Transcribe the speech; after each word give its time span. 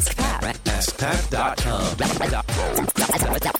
Ask 0.00 0.16
Pat. 0.16 0.42
AskPat.com. 0.64 1.96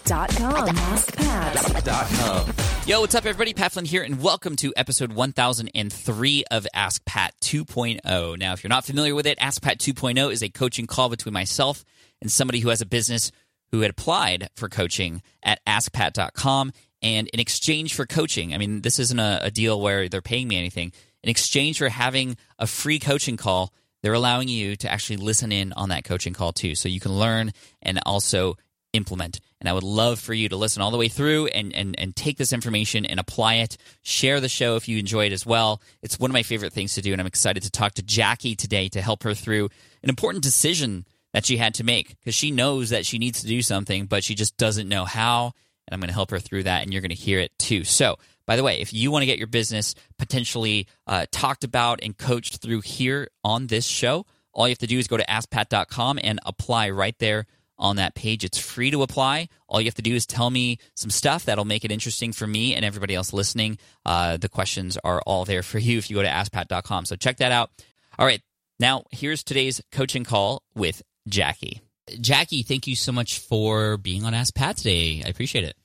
Dot 0.07 0.31
com. 0.31 0.69
Ask 0.79 1.15
Pat. 1.15 1.85
Dot 1.85 2.09
com. 2.15 2.55
Yo, 2.87 3.03
what's 3.03 3.15
up, 3.15 3.27
everybody? 3.27 3.53
Pat 3.53 3.73
Flynn 3.73 3.85
here, 3.85 4.03
and 4.03 4.23
welcome 4.23 4.57
to 4.57 4.73
episode 4.75 5.13
1003 5.13 6.45
of 6.51 6.67
Ask 6.73 7.05
Pat 7.05 7.35
2.0. 7.43 8.39
Now, 8.39 8.55
if 8.55 8.65
you're 8.65 8.71
not 8.71 8.87
familiar 8.87 9.15
with 9.15 9.27
it, 9.27 9.37
Ask 9.39 9.61
Pat 9.61 9.81
2.0 9.81 10.33
is 10.33 10.43
a 10.43 10.49
coaching 10.49 10.87
call 10.87 11.11
between 11.11 11.35
myself 11.35 11.85
and 12.23 12.33
somebody 12.33 12.61
who 12.61 12.71
has 12.71 12.81
a 12.81 12.87
business 12.87 13.31
who 13.71 13.83
had 13.83 13.91
applied 13.91 14.49
for 14.57 14.71
coaching 14.71 15.21
at 15.43 15.63
askpat.com. 15.67 16.73
And 17.03 17.29
in 17.29 17.39
exchange 17.39 17.95
for 17.95 18.07
coaching, 18.07 18.55
I 18.55 18.57
mean, 18.57 18.81
this 18.81 18.99
isn't 18.99 19.21
a, 19.21 19.41
a 19.43 19.51
deal 19.51 19.79
where 19.79 20.09
they're 20.09 20.23
paying 20.23 20.49
me 20.49 20.57
anything. 20.57 20.95
In 21.23 21.29
exchange 21.29 21.77
for 21.77 21.91
having 21.91 22.39
a 22.59 22.67
free 22.67 22.99
coaching 22.99 23.37
call, 23.37 23.75
they're 24.03 24.15
allowing 24.15 24.49
you 24.49 24.77
to 24.77 24.91
actually 24.91 25.17
listen 25.17 25.53
in 25.53 25.73
on 25.75 25.91
that 25.91 26.05
coaching 26.05 26.33
call 26.33 26.53
too. 26.53 26.75
So 26.75 26.89
you 26.89 27.01
can 27.01 27.13
learn 27.13 27.53
and 27.83 28.01
also 28.07 28.57
implement. 28.93 29.41
And 29.61 29.69
I 29.69 29.73
would 29.73 29.83
love 29.83 30.19
for 30.19 30.35
you 30.35 30.49
to 30.49 30.57
listen 30.57 30.83
all 30.83 30.91
the 30.91 30.97
way 30.97 31.09
through 31.09 31.49
and, 31.49 31.75
and, 31.75 31.99
and 31.99 32.17
take 32.17 32.39
this 32.39 32.53
information 32.53 33.05
and 33.05 33.21
apply 33.21 33.57
it. 33.57 33.77
Share 34.03 34.41
the 34.41 34.49
show 34.49 34.77
if 34.77 34.89
you 34.89 34.99
enjoy 34.99 35.27
it 35.27 35.33
as 35.33 35.45
well. 35.45 35.83
It's 36.03 36.19
one 36.19 36.31
of 36.31 36.33
my 36.33 36.43
favorite 36.43 36.73
things 36.73 36.95
to 36.95 37.03
do. 37.03 37.13
And 37.13 37.21
I'm 37.21 37.27
excited 37.27 37.63
to 37.65 37.71
talk 37.71 37.95
to 37.95 38.03
Jackie 38.03 38.57
today 38.57 38.89
to 38.89 39.03
help 39.03 39.23
her 39.23 39.35
through 39.35 39.69
an 40.03 40.09
important 40.09 40.43
decision 40.43 41.05
that 41.33 41.47
she 41.47 41.59
had 41.59 41.75
to 41.75 41.85
make 41.85 42.19
because 42.19 42.35
she 42.35 42.51
knows 42.51 42.91
that 42.91 43.07
she 43.07 43.19
needs 43.19 43.43
to 43.43 43.47
do 43.47 43.63
something, 43.63 44.07
but 44.07 44.25
she 44.25 44.35
just 44.35 44.57
doesn't 44.57 44.89
know 44.89 45.05
how. 45.05 45.53
And 45.87 45.95
I'm 45.95 46.01
going 46.01 46.09
to 46.09 46.15
help 46.15 46.31
her 46.31 46.39
through 46.39 46.65
that. 46.65 46.83
And 46.83 46.93
you're 46.93 47.03
going 47.03 47.11
to 47.11 47.15
hear 47.17 47.41
it 47.41 47.53
too. 47.59 47.85
So, 47.85 48.17
by 48.47 48.57
the 48.57 48.63
way, 48.63 48.81
if 48.81 48.93
you 48.93 49.11
want 49.11 49.23
to 49.23 49.27
get 49.27 49.39
your 49.39 49.47
business 49.47 49.95
potentially 50.19 50.87
uh, 51.07 51.27
talked 51.31 51.65
about 51.65 52.01
and 52.03 52.17
coached 52.17 52.59
through 52.61 52.81
here 52.81 53.29
on 53.45 53.69
this 53.69 53.87
show, 53.87 54.27
all 54.53 54.67
you 54.67 54.73
have 54.73 54.79
to 54.79 54.87
do 54.87 54.99
is 54.99 55.07
go 55.07 55.17
to 55.17 55.27
askpat.com 55.27 56.19
and 56.23 56.41
apply 56.45 56.91
right 56.91 57.17
there 57.19 57.47
on 57.79 57.97
that 57.97 58.15
page. 58.15 58.45
It's 58.45 58.59
free 58.59 58.91
to 58.91 59.03
apply. 59.03 59.49
All 59.69 59.81
you 59.81 59.87
have 59.87 59.95
to 59.95 60.03
do 60.03 60.15
is 60.15 60.27
tell 60.27 60.51
me 60.51 60.79
some 60.95 61.11
stuff 61.11 61.47
that'll 61.47 61.65
make 61.65 61.85
it 61.85 61.91
interesting 61.91 62.33
for 62.33 62.47
me 62.47 62.75
and 62.75 62.85
everybody 62.85 63.15
else 63.15 63.33
listening. 63.33 63.79
Uh, 64.05 64.37
the 64.37 64.49
questions 64.49 64.99
are 65.03 65.23
all 65.27 65.45
there 65.45 65.63
for 65.63 65.79
you 65.79 65.99
if 65.99 66.11
you 66.11 66.17
go 66.17 66.23
to 66.23 66.29
askpat.com. 66.29 67.07
So 67.07 67.17
check 67.17 67.39
that 67.39 67.53
out. 67.53 67.71
All 68.19 68.27
right. 68.27 68.43
Now, 68.79 69.05
here's 69.11 69.43
today's 69.43 69.81
coaching 69.93 70.25
call 70.25 70.63
with 70.75 71.03
Jackie. 71.29 71.81
Jackie, 72.21 72.63
thank 72.63 72.87
you 72.87 72.97
so 72.97 73.13
much 73.13 73.39
for 73.39 73.97
being 73.97 74.25
on 74.25 74.35
Ask 74.35 74.55
Pat 74.55 74.77
today. 74.77 75.23
I 75.25 75.29
appreciate 75.29 75.65
it. 75.65 75.77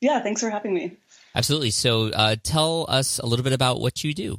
Yeah, 0.00 0.20
thanks 0.20 0.40
for 0.40 0.50
having 0.50 0.74
me. 0.74 0.96
Absolutely. 1.34 1.70
So, 1.70 2.08
uh, 2.08 2.36
tell 2.42 2.86
us 2.88 3.18
a 3.18 3.26
little 3.26 3.42
bit 3.42 3.52
about 3.52 3.80
what 3.80 4.04
you 4.04 4.14
do. 4.14 4.38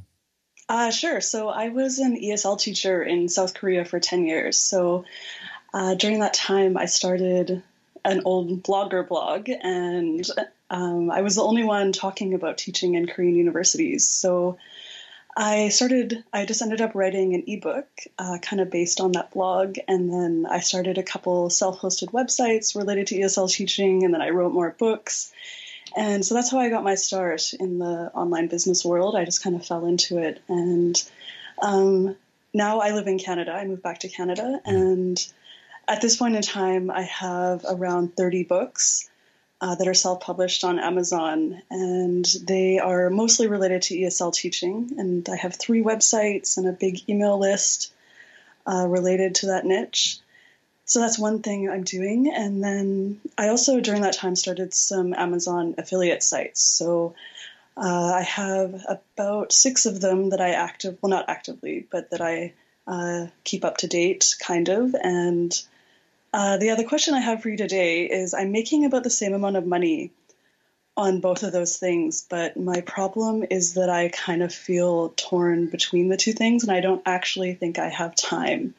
Uh, 0.67 0.89
sure. 0.89 1.21
So 1.21 1.49
I 1.49 1.69
was 1.69 1.99
an 1.99 2.17
ESL 2.19 2.59
teacher 2.59 3.03
in 3.03 3.29
South 3.29 3.53
Korea 3.53 3.85
for 3.85 3.99
10 3.99 4.25
years. 4.25 4.57
So 4.57 5.05
uh, 5.73 5.93
during 5.95 6.19
that 6.19 6.33
time, 6.33 6.75
I 6.77 6.85
started 6.85 7.61
an 8.03 8.21
old 8.25 8.63
blogger 8.63 9.07
blog, 9.07 9.49
and 9.49 10.25
um, 10.69 11.11
I 11.11 11.21
was 11.21 11.35
the 11.35 11.43
only 11.43 11.63
one 11.63 11.91
talking 11.91 12.33
about 12.33 12.57
teaching 12.57 12.95
in 12.95 13.07
Korean 13.07 13.35
universities. 13.35 14.07
So 14.07 14.57
I 15.37 15.67
started, 15.69 16.23
I 16.31 16.45
just 16.45 16.61
ended 16.61 16.79
up 16.79 16.95
writing 16.95 17.33
an 17.33 17.43
ebook 17.47 17.87
uh, 18.17 18.37
kind 18.41 18.61
of 18.61 18.69
based 18.69 19.01
on 19.01 19.11
that 19.13 19.31
blog. 19.31 19.77
And 19.87 20.09
then 20.11 20.45
I 20.49 20.61
started 20.61 20.97
a 20.97 21.03
couple 21.03 21.49
self 21.49 21.79
hosted 21.79 22.11
websites 22.11 22.75
related 22.75 23.07
to 23.07 23.19
ESL 23.19 23.51
teaching, 23.51 24.03
and 24.03 24.13
then 24.13 24.21
I 24.21 24.29
wrote 24.29 24.53
more 24.53 24.75
books. 24.77 25.33
And 25.95 26.25
so 26.25 26.35
that's 26.35 26.51
how 26.51 26.59
I 26.59 26.69
got 26.69 26.83
my 26.83 26.95
start 26.95 27.53
in 27.53 27.79
the 27.79 28.11
online 28.13 28.47
business 28.47 28.83
world. 28.85 29.15
I 29.15 29.25
just 29.25 29.43
kind 29.43 29.55
of 29.55 29.65
fell 29.65 29.85
into 29.85 30.19
it. 30.19 30.41
And 30.47 31.01
um, 31.61 32.15
now 32.53 32.79
I 32.79 32.91
live 32.91 33.07
in 33.07 33.19
Canada. 33.19 33.51
I 33.51 33.65
moved 33.65 33.83
back 33.83 33.99
to 33.99 34.09
Canada. 34.09 34.61
And 34.65 35.25
at 35.87 36.01
this 36.01 36.17
point 36.17 36.35
in 36.35 36.41
time, 36.41 36.89
I 36.89 37.03
have 37.03 37.65
around 37.67 38.15
30 38.15 38.43
books 38.43 39.09
uh, 39.61 39.75
that 39.75 39.87
are 39.87 39.93
self 39.93 40.21
published 40.21 40.63
on 40.63 40.79
Amazon. 40.79 41.61
And 41.69 42.25
they 42.43 42.79
are 42.79 43.09
mostly 43.09 43.47
related 43.47 43.83
to 43.83 43.95
ESL 43.95 44.33
teaching. 44.33 44.95
And 44.97 45.27
I 45.29 45.35
have 45.35 45.55
three 45.55 45.81
websites 45.81 46.57
and 46.57 46.67
a 46.67 46.73
big 46.73 47.09
email 47.09 47.39
list 47.39 47.93
uh, 48.67 48.85
related 48.87 49.35
to 49.35 49.47
that 49.47 49.65
niche. 49.65 50.19
So 50.85 50.99
that's 50.99 51.17
one 51.17 51.41
thing 51.41 51.69
I'm 51.69 51.83
doing. 51.83 52.31
And 52.33 52.63
then 52.63 53.19
I 53.37 53.47
also, 53.47 53.79
during 53.79 54.01
that 54.01 54.13
time, 54.13 54.35
started 54.35 54.73
some 54.73 55.13
Amazon 55.13 55.75
affiliate 55.77 56.21
sites. 56.21 56.61
So 56.61 57.15
uh, 57.75 58.13
I 58.15 58.21
have 58.21 58.85
about 58.87 59.51
six 59.51 59.85
of 59.87 59.99
them 59.99 60.29
that 60.29 60.41
I 60.41 60.51
active, 60.51 60.97
well, 61.01 61.09
not 61.09 61.25
actively, 61.27 61.87
but 61.89 62.11
that 62.11 62.21
I 62.21 62.53
uh, 62.87 63.27
keep 63.43 63.65
up 63.65 63.77
to 63.77 63.87
date, 63.87 64.35
kind 64.39 64.69
of. 64.69 64.95
And 64.95 65.59
uh, 66.35 66.57
the 66.57 66.71
other 66.71 66.83
question 66.83 67.13
I 67.13 67.21
have 67.21 67.41
for 67.41 67.47
you 67.47 67.55
today 67.55 68.03
is 68.03 68.33
I'm 68.33 68.51
making 68.51 68.83
about 68.83 69.05
the 69.05 69.09
same 69.09 69.33
amount 69.33 69.55
of 69.55 69.65
money 69.65 70.11
on 70.97 71.21
both 71.21 71.43
of 71.43 71.53
those 71.53 71.77
things, 71.77 72.25
but 72.29 72.57
my 72.57 72.81
problem 72.81 73.45
is 73.49 73.75
that 73.75 73.89
I 73.89 74.09
kind 74.09 74.43
of 74.43 74.53
feel 74.53 75.13
torn 75.15 75.67
between 75.67 76.09
the 76.09 76.17
two 76.17 76.33
things, 76.33 76.63
and 76.63 76.73
I 76.73 76.81
don't 76.81 77.01
actually 77.05 77.53
think 77.53 77.79
I 77.79 77.87
have 77.87 78.17
time 78.17 78.75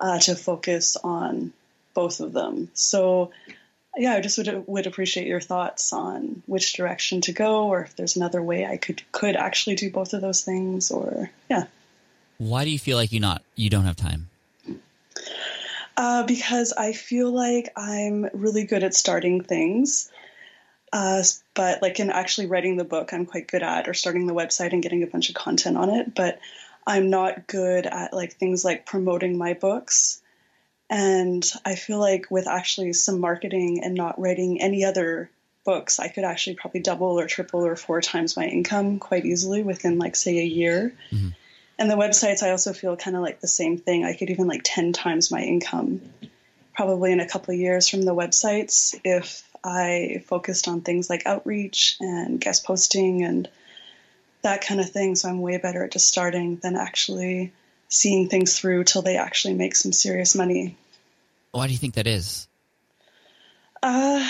uh, 0.00 0.18
to 0.18 0.34
focus 0.34 0.96
on 0.96 1.52
both 1.94 2.18
of 2.18 2.32
them. 2.32 2.70
So, 2.74 3.30
yeah, 3.96 4.14
I 4.14 4.20
just 4.20 4.38
would 4.38 4.64
would 4.66 4.88
appreciate 4.88 5.28
your 5.28 5.40
thoughts 5.40 5.92
on 5.92 6.42
which 6.46 6.72
direction 6.72 7.20
to 7.22 7.32
go, 7.32 7.68
or 7.68 7.82
if 7.82 7.94
there's 7.94 8.16
another 8.16 8.42
way 8.42 8.66
I 8.66 8.78
could 8.78 9.00
could 9.12 9.36
actually 9.36 9.76
do 9.76 9.92
both 9.92 10.12
of 10.12 10.22
those 10.22 10.42
things, 10.42 10.90
or 10.90 11.30
yeah. 11.48 11.66
Why 12.38 12.64
do 12.64 12.70
you 12.70 12.80
feel 12.80 12.96
like 12.96 13.12
you 13.12 13.20
not 13.20 13.44
you 13.54 13.70
don't 13.70 13.84
have 13.84 13.94
time? 13.94 14.28
Uh, 15.98 16.22
because 16.22 16.72
I 16.72 16.92
feel 16.92 17.32
like 17.32 17.72
I'm 17.76 18.30
really 18.32 18.62
good 18.62 18.84
at 18.84 18.94
starting 18.94 19.42
things, 19.42 20.08
uh, 20.92 21.24
but 21.54 21.82
like 21.82 21.98
in 21.98 22.08
actually 22.10 22.46
writing 22.46 22.76
the 22.76 22.84
book, 22.84 23.12
I'm 23.12 23.26
quite 23.26 23.48
good 23.48 23.64
at, 23.64 23.88
or 23.88 23.94
starting 23.94 24.28
the 24.28 24.32
website 24.32 24.72
and 24.72 24.80
getting 24.80 25.02
a 25.02 25.08
bunch 25.08 25.28
of 25.28 25.34
content 25.34 25.76
on 25.76 25.90
it. 25.90 26.14
But 26.14 26.38
I'm 26.86 27.10
not 27.10 27.48
good 27.48 27.84
at 27.84 28.12
like 28.12 28.34
things 28.34 28.64
like 28.64 28.86
promoting 28.86 29.36
my 29.38 29.54
books. 29.54 30.22
And 30.88 31.44
I 31.64 31.74
feel 31.74 31.98
like 31.98 32.30
with 32.30 32.46
actually 32.46 32.92
some 32.92 33.18
marketing 33.18 33.82
and 33.82 33.96
not 33.96 34.20
writing 34.20 34.62
any 34.62 34.84
other 34.84 35.28
books, 35.64 35.98
I 35.98 36.06
could 36.06 36.22
actually 36.22 36.54
probably 36.54 36.80
double 36.80 37.18
or 37.18 37.26
triple 37.26 37.66
or 37.66 37.74
four 37.74 38.00
times 38.02 38.36
my 38.36 38.46
income 38.46 39.00
quite 39.00 39.26
easily 39.26 39.64
within 39.64 39.98
like 39.98 40.14
say 40.14 40.38
a 40.38 40.44
year. 40.44 40.94
Mm-hmm. 41.10 41.30
And 41.78 41.90
the 41.90 41.94
websites, 41.94 42.42
I 42.42 42.50
also 42.50 42.72
feel 42.72 42.96
kind 42.96 43.16
of 43.16 43.22
like 43.22 43.40
the 43.40 43.48
same 43.48 43.78
thing. 43.78 44.04
I 44.04 44.14
could 44.14 44.30
even 44.30 44.48
like 44.48 44.62
10 44.64 44.92
times 44.92 45.30
my 45.30 45.40
income 45.40 46.00
probably 46.74 47.12
in 47.12 47.20
a 47.20 47.28
couple 47.28 47.54
of 47.54 47.60
years 47.60 47.88
from 47.88 48.02
the 48.02 48.14
websites 48.14 48.98
if 49.04 49.48
I 49.64 50.22
focused 50.26 50.68
on 50.68 50.80
things 50.80 51.10
like 51.10 51.26
outreach 51.26 51.96
and 52.00 52.40
guest 52.40 52.64
posting 52.64 53.24
and 53.24 53.48
that 54.42 54.64
kind 54.64 54.80
of 54.80 54.90
thing. 54.90 55.14
So 55.14 55.28
I'm 55.28 55.40
way 55.40 55.58
better 55.58 55.84
at 55.84 55.92
just 55.92 56.08
starting 56.08 56.56
than 56.56 56.76
actually 56.76 57.52
seeing 57.88 58.28
things 58.28 58.58
through 58.58 58.84
till 58.84 59.02
they 59.02 59.16
actually 59.16 59.54
make 59.54 59.74
some 59.74 59.92
serious 59.92 60.34
money. 60.34 60.76
Why 61.52 61.66
do 61.66 61.72
you 61.72 61.78
think 61.78 61.94
that 61.94 62.06
is? 62.06 62.46
Uh, 63.82 64.28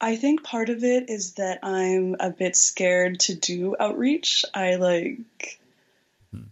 I 0.00 0.16
think 0.16 0.42
part 0.42 0.70
of 0.70 0.82
it 0.82 1.10
is 1.10 1.34
that 1.34 1.58
I'm 1.62 2.16
a 2.18 2.30
bit 2.30 2.56
scared 2.56 3.20
to 3.20 3.34
do 3.34 3.76
outreach. 3.78 4.44
I 4.54 4.76
like, 4.76 5.60
hmm. 6.32 6.44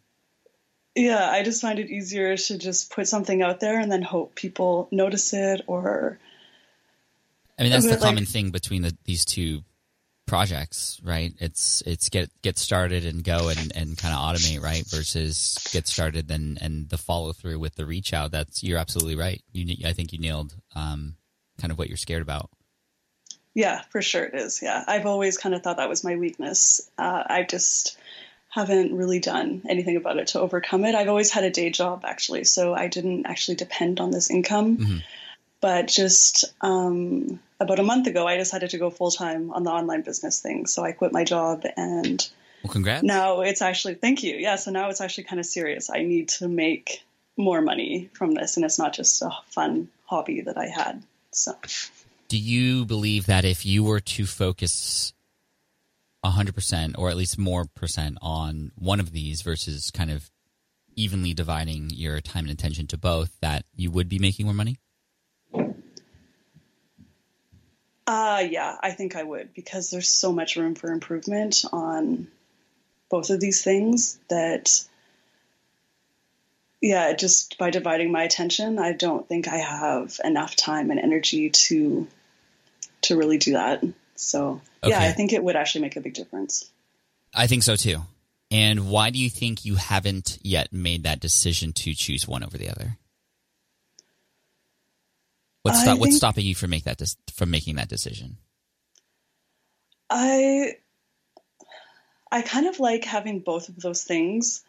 yeah, 0.95 1.31
I 1.31 1.43
just 1.43 1.63
find 1.63 1.79
it 1.79 1.89
easier 1.89 2.37
to 2.37 2.59
just 2.59 2.93
put 2.93 3.09
something 3.09 3.43
out 3.43 3.61
there 3.61 3.81
and 3.81 3.91
then 3.91 4.03
hope 4.03 4.35
people 4.35 4.89
notice 4.91 5.33
it 5.33 5.63
or. 5.67 6.19
I 7.59 7.63
mean, 7.63 7.73
that's 7.73 7.87
the 7.87 7.93
like, 7.93 8.01
common 8.01 8.27
thing 8.27 8.51
between 8.51 8.83
the, 8.83 8.97
these 9.05 9.25
two 9.25 9.63
projects, 10.27 11.01
right? 11.03 11.33
It's 11.41 11.83
it's 11.87 12.11
get 12.11 12.31
get 12.43 12.59
started 12.59 13.05
and 13.05 13.25
go 13.25 13.49
and, 13.49 13.73
and 13.75 13.99
kind 13.99 14.15
of 14.15 14.21
automate, 14.21 14.63
right? 14.63 14.85
Versus 14.87 15.59
get 15.73 15.89
started 15.89 16.31
and 16.31 16.61
and 16.61 16.89
the 16.89 16.99
follow 16.99 17.33
through 17.33 17.59
with 17.59 17.75
the 17.75 17.87
reach 17.87 18.13
out. 18.13 18.31
That's 18.31 18.63
you're 18.63 18.79
absolutely 18.79 19.17
right. 19.17 19.43
You 19.53 19.75
I 19.85 19.95
think 19.95 20.13
you 20.13 20.21
nailed 20.21 20.55
um, 20.77 21.17
kind 21.59 21.73
of 21.73 21.79
what 21.79 21.89
you're 21.89 21.97
scared 21.97 22.23
about. 22.23 22.51
Yeah, 23.59 23.83
for 23.91 24.01
sure 24.03 24.23
it 24.23 24.37
is. 24.37 24.63
Yeah, 24.63 24.85
I've 24.87 25.05
always 25.05 25.37
kind 25.37 25.53
of 25.53 25.65
thought 25.65 25.79
that 25.79 25.89
was 25.89 26.05
my 26.05 26.15
weakness. 26.15 26.89
Uh, 26.97 27.25
I 27.27 27.43
just 27.43 27.99
haven't 28.51 28.95
really 28.95 29.19
done 29.19 29.63
anything 29.69 29.97
about 29.97 30.17
it 30.17 30.29
to 30.29 30.41
overcome 30.41 30.85
it. 30.85 30.95
I've 30.95 31.09
always 31.09 31.33
had 31.33 31.43
a 31.43 31.51
day 31.51 31.69
job 31.71 32.05
actually, 32.05 32.45
so 32.45 32.73
I 32.73 32.87
didn't 32.87 33.27
actually 33.27 33.57
depend 33.57 33.99
on 33.99 34.13
this 34.13 34.31
income. 34.31 34.77
Mm-hmm. 34.77 34.97
But 35.61 35.89
just 35.89 36.45
um, 36.61 37.41
about 37.59 37.81
a 37.81 37.83
month 37.83 38.07
ago, 38.07 38.29
I 38.29 38.37
decided 38.37 38.71
to 38.71 38.79
go 38.79 38.91
full 38.91 39.11
time 39.11 39.51
on 39.51 39.65
the 39.65 39.71
online 39.71 40.03
business 40.03 40.41
thing. 40.41 40.67
So 40.67 40.85
I 40.85 40.93
quit 40.93 41.13
my 41.13 41.25
job 41.25 41.65
and 41.77 42.31
well, 42.63 42.73
congrats. 42.73 43.03
Now 43.03 43.41
it's 43.41 43.61
actually, 43.61 43.95
thank 43.95 44.23
you. 44.23 44.37
Yeah. 44.37 44.55
So 44.55 44.71
now 44.71 44.89
it's 44.89 45.01
actually 45.01 45.25
kind 45.25 45.41
of 45.41 45.47
serious. 45.47 45.91
I 45.91 46.05
need 46.05 46.29
to 46.29 46.47
make 46.47 47.03
more 47.37 47.61
money 47.61 48.09
from 48.13 48.35
this 48.35 48.57
and 48.57 48.65
it's 48.65 48.79
not 48.79 48.93
just 48.93 49.21
a 49.21 49.31
fun 49.47 49.89
hobby 50.07 50.43
that 50.43 50.57
I 50.57 50.67
had. 50.67 51.03
So, 51.33 51.57
do 52.29 52.39
you 52.39 52.85
believe 52.85 53.27
that 53.27 53.45
if 53.45 53.65
you 53.65 53.83
were 53.83 54.01
to 54.01 54.27
focus 54.27 55.13
100% 56.25 56.95
or 56.99 57.09
at 57.09 57.17
least 57.17 57.39
more 57.39 57.65
percent 57.75 58.19
on 58.21 58.71
one 58.77 59.01
of 59.01 59.13
these 59.13 59.43
versus 59.43 59.91
kind 59.91 60.11
of 60.11 60.31
evenly 60.95 61.33
dividing 61.33 61.91
your 61.91 62.21
time 62.21 62.45
and 62.45 62.53
attention 62.53 62.87
to 62.89 62.99
both, 62.99 63.39
that 63.41 63.65
you 63.75 63.91
would 63.91 64.09
be 64.09 64.19
making 64.19 64.47
more 64.47 64.55
money? 64.55 64.77
Uh, 68.07 68.43
yeah, 68.49 68.77
I 68.83 68.93
think 68.93 69.17
I 69.17 69.23
would 69.23 69.55
because 69.55 69.91
there's 69.91 70.09
so 70.09 70.33
much 70.33 70.57
room 70.57 70.75
for 70.75 70.91
improvement 70.91 71.65
on 71.73 72.27
both 73.11 73.31
of 73.31 73.41
these 73.41 73.63
things 73.63 74.19
that, 74.29 74.83
yeah, 76.81 77.13
just 77.13 77.59
by 77.59 77.71
dividing 77.71 78.11
my 78.11 78.23
attention, 78.23 78.79
I 78.79 78.93
don't 78.93 79.29
think 79.29 79.49
I 79.49 79.59
have 79.59 80.19
enough 80.25 80.57
time 80.57 80.91
and 80.91 80.99
energy 80.99 81.51
to 81.51 82.07
to 83.09 83.17
really 83.17 83.39
do 83.39 83.53
that. 83.53 83.85
So, 84.15 84.61
yeah, 84.85 85.01
I 85.01 85.13
think 85.13 85.33
it 85.33 85.43
would 85.43 85.57
actually 85.57 85.83
make 85.83 85.97
a 85.97 86.01
big 86.01 86.15
difference. 86.15 86.71
I 87.35 87.47
think 87.47 87.63
so 87.63 87.77
too. 87.77 88.03
And 88.51 88.89
why 88.89 89.11
do 89.11 89.19
you 89.19 89.29
think 89.29 89.65
you 89.65 89.75
haven't 89.75 90.39
yet 90.43 90.73
made 90.73 91.03
that 91.03 91.21
decision 91.21 91.73
to 91.75 91.95
choose 91.95 92.27
one 92.27 92.43
over 92.43 92.57
the 92.57 92.71
other? 92.71 92.97
What's 95.63 95.81
I 95.81 95.83
stop, 95.83 95.99
what's 95.99 96.17
stopping 96.17 96.47
you 96.47 96.55
from 96.55 96.71
make 96.71 96.85
that 96.85 96.97
dis- 96.97 97.17
from 97.35 97.51
making 97.51 97.77
that 97.77 97.89
decision? 97.89 98.39
I 100.09 100.77
I 102.31 102.43
kind 102.43 102.67
of 102.67 102.81
like 102.81 103.05
having 103.05 103.41
both 103.41 103.69
of 103.69 103.77
those 103.81 104.03
things 104.03 104.65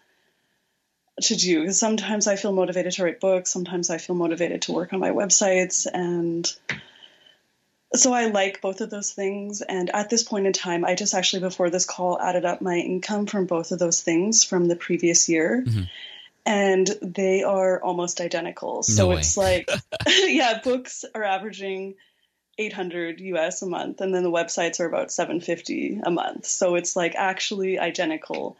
to 1.21 1.35
do 1.35 1.71
sometimes 1.71 2.27
I 2.27 2.35
feel 2.35 2.51
motivated 2.51 2.93
to 2.93 3.03
write 3.03 3.19
books, 3.19 3.49
sometimes 3.49 3.89
I 3.89 3.97
feel 3.97 4.15
motivated 4.15 4.63
to 4.63 4.73
work 4.73 4.93
on 4.93 4.99
my 4.99 5.11
websites 5.11 5.87
and 5.91 6.51
so 7.95 8.13
I 8.13 8.27
like 8.27 8.61
both 8.61 8.81
of 8.81 8.89
those 8.89 9.11
things 9.11 9.61
and 9.61 9.89
at 9.93 10.09
this 10.09 10.23
point 10.23 10.45
in 10.47 10.53
time 10.53 10.85
I 10.85 10.95
just 10.95 11.13
actually 11.13 11.41
before 11.41 11.69
this 11.69 11.85
call 11.85 12.19
added 12.19 12.45
up 12.45 12.61
my 12.61 12.75
income 12.75 13.25
from 13.25 13.45
both 13.45 13.71
of 13.71 13.79
those 13.79 14.01
things 14.01 14.43
from 14.43 14.67
the 14.67 14.75
previous 14.75 15.27
year 15.27 15.63
mm-hmm. 15.65 15.83
and 16.45 16.87
they 17.01 17.43
are 17.43 17.81
almost 17.81 18.21
identical. 18.21 18.83
So 18.83 19.09
way. 19.09 19.17
it's 19.17 19.37
like 19.37 19.69
yeah, 20.07 20.59
books 20.63 21.03
are 21.15 21.23
averaging 21.23 21.95
800 22.57 23.21
US 23.21 23.61
a 23.61 23.67
month 23.67 24.01
and 24.01 24.13
then 24.13 24.23
the 24.23 24.31
websites 24.31 24.79
are 24.79 24.85
about 24.85 25.11
750 25.11 26.01
a 26.03 26.11
month. 26.11 26.45
So 26.45 26.75
it's 26.75 26.95
like 26.95 27.15
actually 27.15 27.79
identical. 27.79 28.57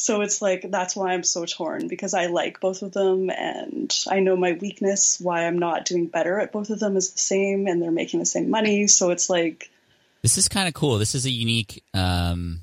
So 0.00 0.20
it's 0.20 0.40
like 0.40 0.70
that's 0.70 0.94
why 0.94 1.12
I'm 1.12 1.24
so 1.24 1.44
torn 1.44 1.88
because 1.88 2.14
I 2.14 2.26
like 2.26 2.60
both 2.60 2.82
of 2.82 2.92
them 2.92 3.30
and 3.30 3.92
I 4.08 4.20
know 4.20 4.36
my 4.36 4.52
weakness 4.52 5.18
why 5.20 5.44
I'm 5.44 5.58
not 5.58 5.86
doing 5.86 6.06
better 6.06 6.38
at 6.38 6.52
both 6.52 6.70
of 6.70 6.78
them 6.78 6.96
is 6.96 7.12
the 7.12 7.18
same 7.18 7.66
and 7.66 7.82
they're 7.82 7.90
making 7.90 8.20
the 8.20 8.26
same 8.26 8.48
money. 8.48 8.86
So 8.86 9.10
it's 9.10 9.28
like 9.28 9.70
This 10.22 10.38
is 10.38 10.48
kind 10.48 10.68
of 10.68 10.74
cool. 10.74 10.98
This 10.98 11.16
is 11.16 11.26
a 11.26 11.30
unique 11.30 11.82
um, 11.94 12.60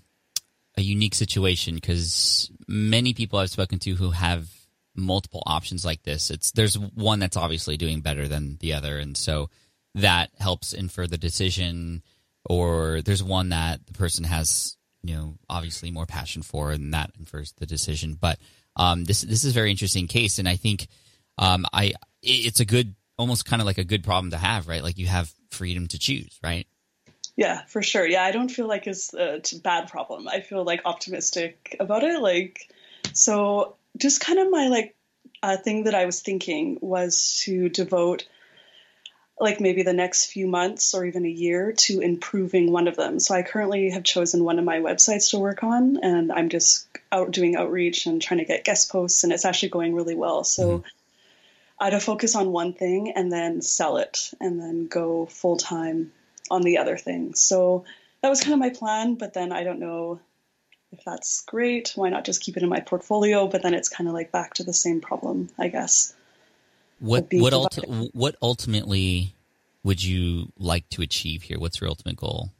a 0.77 0.81
unique 0.81 1.13
situation 1.13 1.75
because 1.75 2.49
many 2.67 3.13
people 3.13 3.37
I've 3.37 3.49
spoken 3.49 3.79
to 3.79 3.95
who 3.95 4.11
have 4.11 4.47
multiple 4.95 5.43
options 5.45 5.83
like 5.83 6.03
this, 6.03 6.31
it's 6.31 6.51
there's 6.51 6.79
one 6.79 7.19
that's 7.19 7.37
obviously 7.37 7.75
doing 7.75 7.99
better 7.99 8.29
than 8.29 8.57
the 8.61 8.73
other, 8.73 8.97
and 8.97 9.17
so 9.17 9.49
that 9.95 10.31
helps 10.39 10.73
infer 10.73 11.05
the 11.05 11.17
decision. 11.17 12.01
Or 12.47 13.01
there's 13.01 13.23
one 13.23 13.49
that 13.49 13.87
the 13.87 13.93
person 13.93 14.23
has, 14.23 14.77
you 15.07 15.15
know, 15.15 15.35
obviously 15.49 15.91
more 15.91 16.05
passion 16.05 16.41
for, 16.41 16.71
and 16.71 16.93
that 16.93 17.11
infers 17.19 17.53
the 17.57 17.65
decision. 17.65 18.17
But 18.19 18.39
um, 18.75 19.05
this 19.05 19.21
this 19.21 19.43
is 19.43 19.51
a 19.51 19.53
very 19.53 19.71
interesting 19.71 20.07
case, 20.07 20.39
and 20.39 20.47
I 20.47 20.55
think 20.55 20.87
um, 21.37 21.65
I 21.73 21.93
it- 22.21 22.45
it's 22.47 22.59
a 22.59 22.65
good, 22.65 22.95
almost 23.17 23.45
kind 23.45 23.61
of 23.61 23.65
like 23.65 23.77
a 23.77 23.83
good 23.83 24.03
problem 24.03 24.31
to 24.31 24.37
have, 24.37 24.67
right? 24.67 24.83
Like 24.83 24.97
you 24.97 25.07
have 25.07 25.31
freedom 25.51 25.87
to 25.87 25.99
choose, 25.99 26.39
right? 26.43 26.67
Yeah, 27.37 27.63
for 27.65 27.81
sure. 27.81 28.05
Yeah, 28.07 28.23
I 28.23 28.31
don't 28.31 28.49
feel 28.49 28.67
like 28.67 28.87
it's 28.87 29.13
a 29.13 29.41
bad 29.61 29.89
problem. 29.89 30.27
I 30.27 30.39
feel 30.39 30.63
like 30.63 30.81
optimistic 30.85 31.75
about 31.79 32.03
it. 32.03 32.21
Like, 32.21 32.69
so 33.13 33.75
just 33.97 34.21
kind 34.21 34.39
of 34.39 34.49
my 34.49 34.67
like 34.67 34.95
uh, 35.43 35.57
thing 35.57 35.83
that 35.83 35.95
I 35.95 36.05
was 36.05 36.21
thinking 36.21 36.77
was 36.81 37.41
to 37.43 37.67
devote 37.69 38.25
like 39.39 39.59
maybe 39.59 39.83
the 39.83 39.93
next 39.93 40.27
few 40.27 40.47
months 40.47 40.93
or 40.93 41.05
even 41.05 41.25
a 41.25 41.29
year 41.29 41.73
to 41.73 41.99
improving 41.99 42.71
one 42.71 42.87
of 42.87 42.95
them. 42.95 43.19
So 43.19 43.35
I 43.35 43.43
currently 43.43 43.89
have 43.89 44.03
chosen 44.03 44.43
one 44.43 44.59
of 44.59 44.65
my 44.65 44.79
websites 44.79 45.31
to 45.31 45.39
work 45.39 45.63
on, 45.63 45.97
and 46.01 46.31
I'm 46.31 46.49
just 46.49 46.87
out 47.11 47.31
doing 47.31 47.55
outreach 47.55 48.05
and 48.05 48.21
trying 48.21 48.39
to 48.39 48.45
get 48.45 48.63
guest 48.63 48.91
posts, 48.91 49.23
and 49.23 49.33
it's 49.33 49.45
actually 49.45 49.69
going 49.69 49.93
really 49.93 50.15
well. 50.15 50.43
So. 50.43 50.79
Mm-hmm. 50.79 50.87
I'd 51.77 51.91
have 51.91 52.03
focus 52.03 52.35
on 52.35 52.53
one 52.53 52.71
thing 52.71 53.11
and 53.17 53.29
then 53.29 53.61
sell 53.61 53.97
it 53.97 54.31
and 54.39 54.61
then 54.61 54.87
go 54.87 55.25
full 55.25 55.57
time 55.57 56.13
on 56.49 56.61
the 56.61 56.77
other 56.77 56.97
thing. 56.97 57.33
So 57.35 57.83
that 58.21 58.29
was 58.29 58.41
kind 58.41 58.53
of 58.53 58.59
my 58.59 58.69
plan, 58.69 59.15
but 59.15 59.33
then 59.33 59.51
I 59.51 59.63
don't 59.63 59.79
know 59.79 60.19
if 60.91 61.03
that's 61.03 61.41
great. 61.41 61.91
Why 61.95 62.09
not 62.09 62.25
just 62.25 62.41
keep 62.41 62.55
it 62.57 62.63
in 62.63 62.69
my 62.69 62.79
portfolio? 62.79 63.47
But 63.47 63.61
then 63.61 63.73
it's 63.73 63.89
kind 63.89 64.07
of 64.07 64.13
like 64.13 64.31
back 64.31 64.55
to 64.55 64.63
the 64.63 64.73
same 64.73 65.01
problem, 65.01 65.49
I 65.59 65.67
guess. 65.67 66.14
What 66.99 67.27
what 67.31 67.53
ulti- 67.53 68.09
what 68.13 68.35
ultimately 68.41 69.35
would 69.83 70.03
you 70.03 70.51
like 70.57 70.89
to 70.89 71.01
achieve 71.01 71.43
here? 71.43 71.59
What's 71.59 71.79
your 71.79 71.89
ultimate 71.89 72.17
goal? 72.17 72.51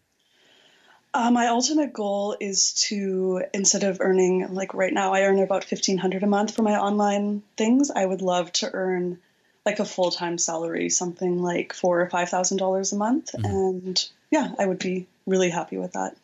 Uh, 1.14 1.32
my 1.32 1.48
ultimate 1.48 1.94
goal 1.94 2.36
is 2.40 2.74
to 2.74 3.42
instead 3.54 3.84
of 3.84 3.98
earning 4.02 4.54
like 4.54 4.74
right 4.74 4.94
now, 4.94 5.14
I 5.14 5.24
earn 5.24 5.40
about 5.40 5.64
fifteen 5.64 5.98
hundred 5.98 6.24
a 6.24 6.28
month 6.28 6.56
for 6.56 6.62
my 6.62 6.78
online 6.78 7.42
things. 7.56 7.90
I 7.90 8.06
would 8.06 8.22
love 8.22 8.52
to 8.54 8.70
earn 8.72 9.20
like 9.66 9.80
a 9.80 9.86
full 9.86 10.12
time 10.12 10.38
salary, 10.38 10.90
something 10.90 11.42
like 11.42 11.74
four 11.74 12.02
or 12.02 12.10
five 12.10 12.30
thousand 12.30 12.58
dollars 12.58 12.92
a 12.92 12.98
month, 12.98 13.34
and 13.34 14.06
yeah, 14.30 14.54
I 14.60 14.66
would 14.66 14.80
be 14.80 15.08
really 15.26 15.50
happy 15.50 15.78
with 15.78 15.94
that. 15.94 16.18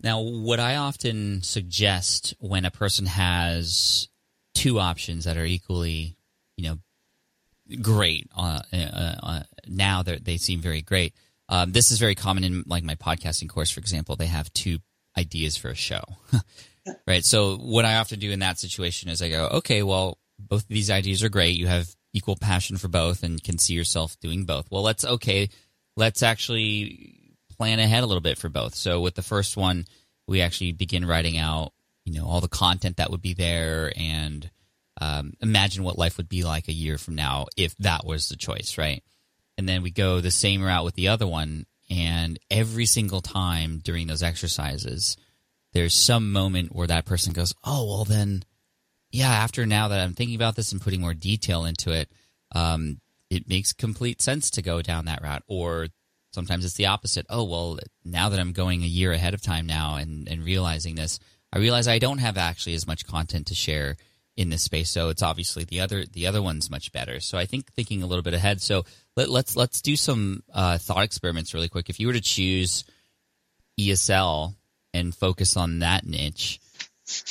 Now, 0.00 0.20
what 0.20 0.60
I 0.60 0.76
often 0.76 1.42
suggest 1.42 2.34
when 2.38 2.64
a 2.64 2.70
person 2.70 3.06
has 3.06 4.08
two 4.58 4.80
options 4.80 5.24
that 5.24 5.36
are 5.36 5.44
equally, 5.44 6.16
you 6.56 6.68
know, 6.68 6.78
great, 7.80 8.28
uh, 8.36 8.60
uh, 8.72 9.14
uh, 9.22 9.42
now 9.68 10.02
they 10.02 10.36
seem 10.36 10.60
very 10.60 10.82
great. 10.82 11.14
Um, 11.48 11.70
this 11.72 11.92
is 11.92 11.98
very 11.98 12.14
common 12.14 12.44
in 12.44 12.64
like 12.66 12.82
my 12.82 12.96
podcasting 12.96 13.48
course, 13.48 13.70
for 13.70 13.80
example. 13.80 14.16
They 14.16 14.26
have 14.26 14.52
two 14.52 14.78
ideas 15.16 15.56
for 15.56 15.68
a 15.68 15.74
show, 15.76 16.02
right? 17.06 17.24
So 17.24 17.56
what 17.56 17.84
I 17.84 17.96
often 17.96 18.18
do 18.18 18.30
in 18.32 18.40
that 18.40 18.58
situation 18.58 19.08
is 19.08 19.22
I 19.22 19.28
go, 19.28 19.46
okay, 19.54 19.82
well, 19.82 20.18
both 20.38 20.62
of 20.62 20.68
these 20.68 20.90
ideas 20.90 21.22
are 21.22 21.28
great. 21.28 21.56
You 21.56 21.68
have 21.68 21.88
equal 22.12 22.36
passion 22.36 22.78
for 22.78 22.88
both 22.88 23.22
and 23.22 23.42
can 23.42 23.58
see 23.58 23.74
yourself 23.74 24.18
doing 24.20 24.44
both. 24.44 24.70
Well, 24.70 24.82
let's 24.82 25.04
okay, 25.04 25.50
let's 25.96 26.22
actually 26.22 27.36
plan 27.56 27.78
ahead 27.78 28.02
a 28.02 28.06
little 28.06 28.20
bit 28.20 28.38
for 28.38 28.48
both. 28.48 28.74
So 28.74 29.00
with 29.00 29.14
the 29.14 29.22
first 29.22 29.56
one, 29.56 29.84
we 30.26 30.40
actually 30.40 30.72
begin 30.72 31.06
writing 31.06 31.38
out, 31.38 31.72
you 32.08 32.18
know, 32.18 32.26
all 32.26 32.40
the 32.40 32.48
content 32.48 32.96
that 32.96 33.10
would 33.10 33.20
be 33.20 33.34
there 33.34 33.92
and 33.94 34.50
um, 35.00 35.34
imagine 35.40 35.84
what 35.84 35.98
life 35.98 36.16
would 36.16 36.28
be 36.28 36.42
like 36.42 36.68
a 36.68 36.72
year 36.72 36.96
from 36.96 37.14
now 37.14 37.46
if 37.56 37.76
that 37.76 38.04
was 38.04 38.28
the 38.28 38.36
choice, 38.36 38.78
right? 38.78 39.02
And 39.58 39.68
then 39.68 39.82
we 39.82 39.90
go 39.90 40.20
the 40.20 40.30
same 40.30 40.62
route 40.62 40.84
with 40.84 40.94
the 40.94 41.08
other 41.08 41.26
one, 41.26 41.66
and 41.90 42.38
every 42.50 42.86
single 42.86 43.20
time 43.20 43.80
during 43.84 44.06
those 44.06 44.22
exercises, 44.22 45.16
there's 45.72 45.94
some 45.94 46.32
moment 46.32 46.74
where 46.74 46.86
that 46.86 47.04
person 47.04 47.32
goes, 47.32 47.54
"Oh, 47.64 47.86
well 47.86 48.04
then, 48.04 48.44
yeah." 49.10 49.30
After 49.30 49.66
now 49.66 49.88
that 49.88 50.00
I'm 50.00 50.14
thinking 50.14 50.36
about 50.36 50.54
this 50.56 50.72
and 50.72 50.80
putting 50.80 51.00
more 51.00 51.14
detail 51.14 51.64
into 51.64 51.90
it, 51.90 52.08
um, 52.54 53.00
it 53.30 53.48
makes 53.48 53.72
complete 53.72 54.22
sense 54.22 54.50
to 54.52 54.62
go 54.62 54.80
down 54.80 55.06
that 55.06 55.22
route. 55.22 55.42
Or 55.48 55.88
sometimes 56.32 56.64
it's 56.64 56.74
the 56.76 56.86
opposite. 56.86 57.26
Oh, 57.28 57.44
well, 57.44 57.78
now 58.04 58.28
that 58.28 58.38
I'm 58.40 58.52
going 58.52 58.82
a 58.82 58.86
year 58.86 59.12
ahead 59.12 59.34
of 59.34 59.42
time 59.42 59.66
now 59.66 59.96
and, 59.96 60.28
and 60.28 60.44
realizing 60.44 60.94
this, 60.94 61.18
I 61.52 61.58
realize 61.58 61.88
I 61.88 61.98
don't 61.98 62.18
have 62.18 62.36
actually 62.36 62.74
as 62.74 62.86
much 62.86 63.06
content 63.06 63.46
to 63.48 63.54
share 63.54 63.96
in 64.36 64.50
this 64.50 64.62
space. 64.62 64.88
So 64.90 65.08
it's 65.08 65.22
obviously 65.22 65.64
the 65.64 65.80
other 65.80 66.04
the 66.04 66.26
other 66.26 66.40
one's 66.40 66.70
much 66.70 66.92
better. 66.92 67.18
So 67.20 67.36
I 67.36 67.46
think 67.46 67.72
thinking 67.72 68.02
a 68.02 68.06
little 68.06 68.22
bit 68.22 68.34
ahead. 68.34 68.62
So 68.62 68.84
let, 69.16 69.28
let's 69.28 69.56
let's 69.56 69.82
do 69.82 69.96
some 69.96 70.44
uh, 70.54 70.78
thought 70.78 71.02
experiments 71.02 71.54
really 71.54 71.68
quick. 71.68 71.90
If 71.90 71.98
you 71.98 72.06
were 72.06 72.12
to 72.12 72.20
choose 72.20 72.84
ESL 73.78 74.54
and 74.94 75.14
focus 75.14 75.56
on 75.56 75.80
that 75.80 76.06
niche, 76.06 76.60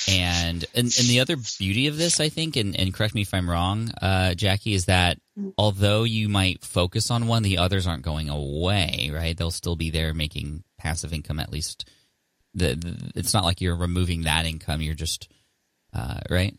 and 0.10 0.66
and, 0.76 0.86
and 0.86 1.08
the 1.08 1.20
other 1.22 1.38
beauty 1.60 1.88
of 1.88 1.98
this, 1.98 2.20
I 2.20 2.30
think, 2.30 2.56
and, 2.56 2.78
and 2.78 2.94
correct 2.94 3.16
me 3.16 3.22
if 3.22 3.34
I'm 3.34 3.50
wrong, 3.50 3.90
uh, 4.02 4.34
Jackie, 4.34 4.74
is 4.74 4.86
that 4.86 5.18
although 5.58 6.04
you 6.04 6.30
might 6.30 6.64
focus 6.64 7.12
on 7.12 7.28
one, 7.28 7.44
the 7.44 7.60
others 7.60 7.88
aren't 7.88 8.04
going 8.04 8.30
away, 8.30 9.12
right? 9.14 9.38
They'll 9.38 9.52
still 9.52 9.76
be 9.76 9.92
there 9.92 10.14
making 10.14 10.64
passive 10.78 11.14
income 11.14 11.40
at 11.40 11.52
least. 11.52 11.88
The, 12.58 12.76
the 12.76 13.12
it's 13.16 13.34
not 13.34 13.46
like 13.46 13.62
you're 13.62 13.76
removing 13.76 14.24
that 14.24 14.46
income. 14.46 14.82
You're 14.82 14.96
just 14.96 15.30
uh, 15.94 16.20
right. 16.30 16.56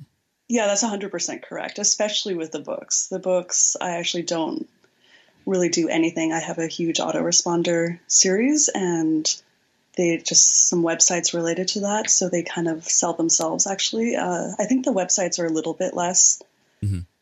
Yeah, 0.49 0.67
that's 0.67 0.83
100% 0.83 1.43
correct, 1.43 1.79
especially 1.79 2.35
with 2.35 2.53
the 2.53 2.61
books. 2.61 3.09
The 3.09 3.19
books, 3.19 3.77
I 3.79 3.97
actually 3.97 4.23
don't 4.23 4.67
really 5.45 5.69
do 5.69 5.89
anything. 5.89 6.33
I 6.33 6.41
have 6.41 6.59
a 6.59 6.67
huge 6.67 6.99
autoresponder 6.99 7.99
series 8.07 8.69
and 8.75 9.31
they 9.97 10.17
just 10.19 10.69
some 10.69 10.83
websites 10.83 11.35
related 11.35 11.69
to 11.69 11.81
that, 11.81 12.09
so 12.09 12.29
they 12.29 12.45
kind 12.45 12.69
of 12.69 12.85
sell 12.85 13.15
themselves 13.15 13.67
actually. 13.67 14.15
Uh, 14.15 14.53
I 14.59 14.65
think 14.65 14.85
the 14.85 14.93
websites 14.93 15.39
are 15.39 15.47
a 15.47 15.53
little 15.53 15.75
bit 15.75 15.93
less 15.93 16.41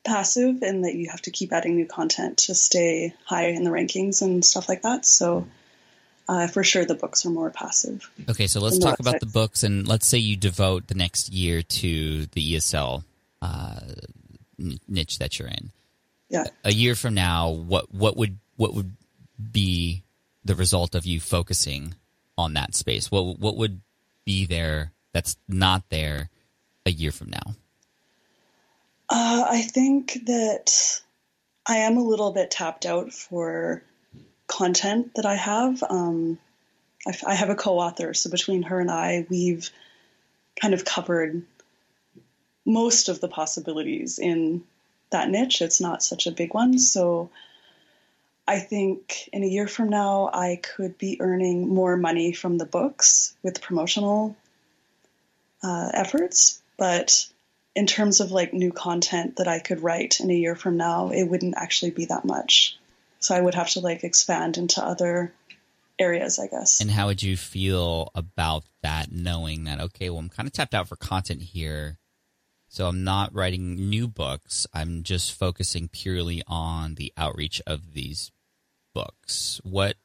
passive 0.05 0.63
in 0.63 0.83
that 0.83 0.95
you 0.95 1.09
have 1.11 1.23
to 1.23 1.31
keep 1.31 1.53
adding 1.53 1.77
new 1.77 1.87
content 1.87 2.39
to 2.39 2.55
stay 2.55 3.15
high 3.25 3.49
in 3.49 3.65
the 3.65 3.71
rankings 3.71 4.23
and 4.23 4.45
stuff 4.45 4.69
like 4.69 4.83
that. 4.83 5.07
So 5.07 5.47
uh, 6.29 6.47
for 6.47 6.65
sure 6.65 6.85
the 6.85 6.95
books 6.95 7.25
are 7.25 7.31
more 7.31 7.51
passive. 7.51 8.11
Okay, 8.29 8.47
so 8.47 8.61
let's 8.61 8.79
talk 8.79 8.99
about 8.99 9.21
the 9.21 9.27
books, 9.27 9.63
and 9.63 9.87
let's 9.87 10.07
say 10.07 10.19
you 10.19 10.37
devote 10.37 10.89
the 10.89 10.95
next 10.95 11.33
year 11.33 11.63
to 11.63 12.27
the 12.27 12.55
ESL 12.55 13.05
uh, 13.43 13.81
niche 14.89 15.19
that 15.19 15.39
you're 15.39 15.49
in. 15.49 15.71
Yeah. 16.29 16.45
A 16.65 16.73
year 16.73 16.95
from 16.95 17.15
now, 17.15 17.51
what 17.51 17.93
what 17.95 18.17
would 18.17 18.39
what 18.57 18.75
would 18.75 18.97
be 19.53 20.03
the 20.45 20.55
result 20.55 20.95
of 20.95 21.07
you 21.07 21.21
focusing 21.21 21.95
on 22.37 22.55
that 22.55 22.75
space? 22.75 23.11
What 23.11 23.39
what 23.39 23.57
would 23.57 23.81
be 24.25 24.47
there 24.47 24.93
that's 25.13 25.37
not 25.49 25.85
there 25.89 26.31
a 26.85 26.91
year 26.91 27.13
from 27.13 27.31
now? 27.31 27.55
Uh, 29.09 29.47
I 29.49 29.63
think 29.63 30.19
that 30.27 31.01
I 31.65 31.77
am 31.77 31.97
a 31.97 32.03
little 32.03 32.33
bit 32.33 32.51
tapped 32.51 32.87
out 32.87 33.13
for 33.13 33.85
content 34.47 35.15
that 35.17 35.27
I 35.27 35.35
have. 35.35 35.83
Um, 35.89 36.39
I, 37.07 37.15
I 37.27 37.35
have 37.35 37.51
a 37.51 37.55
co-author, 37.55 38.15
so 38.15 38.31
between 38.31 38.63
her 38.65 38.81
and 38.81 38.91
I, 38.91 39.27
we've 39.29 39.71
kind 40.61 40.75
of 40.75 40.85
covered 40.85 41.43
most 42.65 43.09
of 43.09 43.21
the 43.21 43.29
possibilities 43.29 44.19
in 44.19 44.65
that 45.11 45.31
niche. 45.31 45.63
It's 45.63 45.81
not 45.81 46.03
such 46.03 46.27
a 46.27 46.33
big 46.33 46.55
one, 46.55 46.79
so 46.79 47.31
I 48.49 48.61
think 48.61 49.29
in 49.33 49.43
a 49.43 49.49
year 49.49 49.67
from 49.67 49.89
now, 49.89 50.31
I 50.33 50.61
could 50.63 50.99
be 50.99 51.21
earning 51.21 51.69
more 51.69 51.97
money 51.97 52.33
from 52.33 52.59
the 52.59 52.65
books 52.65 53.35
with 53.43 53.61
promotional 53.61 54.37
uh, 55.63 55.91
efforts, 55.93 56.63
but 56.77 57.27
in 57.75 57.87
terms 57.87 58.21
of 58.21 58.31
like 58.31 58.53
new 58.53 58.73
content 58.73 59.37
that 59.37 59.49
I 59.49 59.59
could 59.59 59.83
write 59.83 60.21
in 60.21 60.31
a 60.31 60.35
year 60.35 60.55
from 60.55 60.77
now, 60.77 61.11
it 61.11 61.25
wouldn't 61.25 61.57
actually 61.57 61.91
be 61.91 62.07
that 62.07 62.25
much. 62.25 62.79
So 63.19 63.35
I 63.35 63.41
would 63.41 63.55
have 63.55 63.71
to 63.71 63.81
like 63.81 64.05
expand 64.05 64.59
into 64.59 64.83
other 64.85 65.33
areas, 65.99 66.39
I 66.39 66.47
guess. 66.47 66.81
And 66.81 66.91
how 66.91 67.07
would 67.07 67.23
you 67.23 67.37
feel 67.37 68.11
about 68.15 68.65
that, 68.83 69.11
knowing 69.11 69.65
that, 69.65 69.81
okay, 69.81 70.11
well, 70.11 70.19
I'm 70.19 70.29
kind 70.29 70.47
of 70.47 70.53
tapped 70.53 70.75
out 70.75 70.89
for 70.89 70.97
content 70.97 71.43
here. 71.43 71.99
So 72.69 72.87
I'm 72.87 73.05
not 73.05 73.35
writing 73.35 73.77
new 73.89 74.07
books. 74.07 74.67
I'm 74.75 75.03
just 75.03 75.33
focusing 75.33 75.89
purely 75.89 76.43
on 76.47 76.97
the 76.97 77.13
outreach 77.17 77.63
of 77.67 77.95
these 77.95 78.31
books. 78.95 79.61
What 79.65 79.97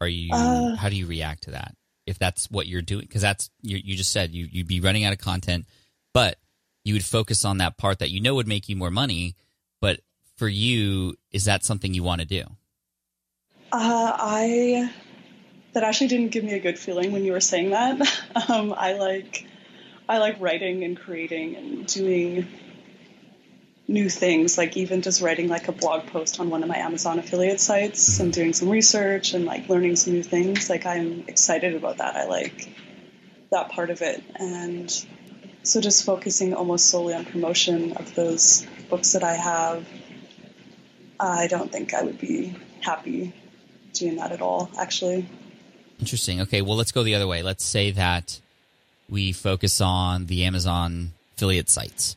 are 0.00 0.08
you, 0.08 0.30
Uh, 0.32 0.76
how 0.76 0.88
do 0.88 0.96
you 0.96 1.06
react 1.06 1.42
to 1.44 1.50
that? 1.50 1.74
If 2.06 2.18
that's 2.18 2.50
what 2.50 2.66
you're 2.66 2.82
doing, 2.82 3.02
because 3.02 3.22
that's, 3.22 3.50
you, 3.60 3.78
you 3.82 3.96
just 3.96 4.12
said 4.12 4.32
you, 4.32 4.48
you'd 4.50 4.68
be 4.68 4.80
running 4.80 5.04
out 5.04 5.12
of 5.12 5.18
content, 5.18 5.66
but 6.12 6.36
you 6.84 6.94
would 6.94 7.04
focus 7.04 7.44
on 7.44 7.58
that 7.58 7.76
part 7.76 7.98
that 7.98 8.10
you 8.10 8.20
know 8.20 8.34
would 8.34 8.48
make 8.48 8.68
you 8.68 8.76
more 8.76 8.90
money. 8.90 9.36
For 10.36 10.48
you, 10.48 11.14
is 11.30 11.44
that 11.44 11.64
something 11.64 11.94
you 11.94 12.02
want 12.02 12.20
to 12.20 12.26
do? 12.26 12.44
Uh, 13.72 14.12
I 14.16 14.92
that 15.72 15.82
actually 15.82 16.08
didn't 16.08 16.28
give 16.28 16.44
me 16.44 16.54
a 16.54 16.60
good 16.60 16.78
feeling 16.78 17.12
when 17.12 17.24
you 17.24 17.32
were 17.32 17.40
saying 17.40 17.70
that. 17.70 18.00
Um, 18.48 18.74
I 18.76 18.94
like 18.94 19.46
I 20.08 20.18
like 20.18 20.40
writing 20.40 20.84
and 20.84 20.98
creating 20.98 21.56
and 21.56 21.86
doing 21.86 22.46
new 23.86 24.08
things, 24.08 24.58
like 24.58 24.76
even 24.76 25.02
just 25.02 25.20
writing 25.20 25.48
like 25.48 25.68
a 25.68 25.72
blog 25.72 26.06
post 26.06 26.40
on 26.40 26.50
one 26.50 26.62
of 26.62 26.68
my 26.68 26.78
Amazon 26.78 27.18
affiliate 27.18 27.60
sites 27.60 28.18
and 28.18 28.32
doing 28.32 28.52
some 28.52 28.68
research 28.70 29.34
and 29.34 29.44
like 29.44 29.68
learning 29.68 29.96
some 29.96 30.14
new 30.14 30.22
things. 30.22 30.68
Like 30.68 30.84
I'm 30.84 31.24
excited 31.28 31.74
about 31.74 31.98
that. 31.98 32.16
I 32.16 32.26
like 32.26 32.68
that 33.50 33.70
part 33.70 33.90
of 33.90 34.02
it. 34.02 34.22
And 34.36 34.90
so 35.62 35.80
just 35.80 36.04
focusing 36.04 36.54
almost 36.54 36.90
solely 36.90 37.14
on 37.14 37.24
promotion 37.24 37.92
of 37.92 38.14
those 38.14 38.66
books 38.90 39.12
that 39.12 39.22
I 39.22 39.34
have, 39.34 39.86
I 41.26 41.46
don't 41.46 41.70
think 41.70 41.94
I 41.94 42.02
would 42.02 42.18
be 42.18 42.54
happy 42.80 43.32
doing 43.92 44.16
that 44.16 44.32
at 44.32 44.40
all, 44.40 44.70
actually. 44.78 45.26
Interesting. 46.00 46.40
Okay, 46.42 46.62
well, 46.62 46.76
let's 46.76 46.92
go 46.92 47.02
the 47.02 47.14
other 47.14 47.26
way. 47.26 47.42
Let's 47.42 47.64
say 47.64 47.92
that 47.92 48.40
we 49.08 49.32
focus 49.32 49.80
on 49.80 50.26
the 50.26 50.44
Amazon 50.44 51.12
affiliate 51.36 51.70
sites. 51.70 52.16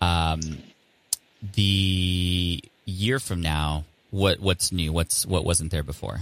Um, 0.00 0.58
the 1.54 2.62
year 2.84 3.18
from 3.18 3.40
now, 3.40 3.84
what 4.10 4.40
what's 4.40 4.72
new? 4.72 4.92
What's 4.92 5.26
what 5.26 5.44
wasn't 5.44 5.70
there 5.70 5.82
before? 5.82 6.20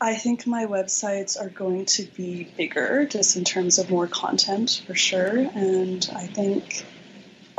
I 0.00 0.16
think 0.16 0.46
my 0.46 0.66
websites 0.66 1.40
are 1.40 1.48
going 1.48 1.86
to 1.86 2.02
be 2.02 2.44
bigger, 2.56 3.06
just 3.06 3.36
in 3.36 3.44
terms 3.44 3.78
of 3.78 3.90
more 3.90 4.06
content 4.06 4.82
for 4.86 4.94
sure. 4.94 5.36
And 5.36 6.08
I 6.14 6.26
think 6.26 6.84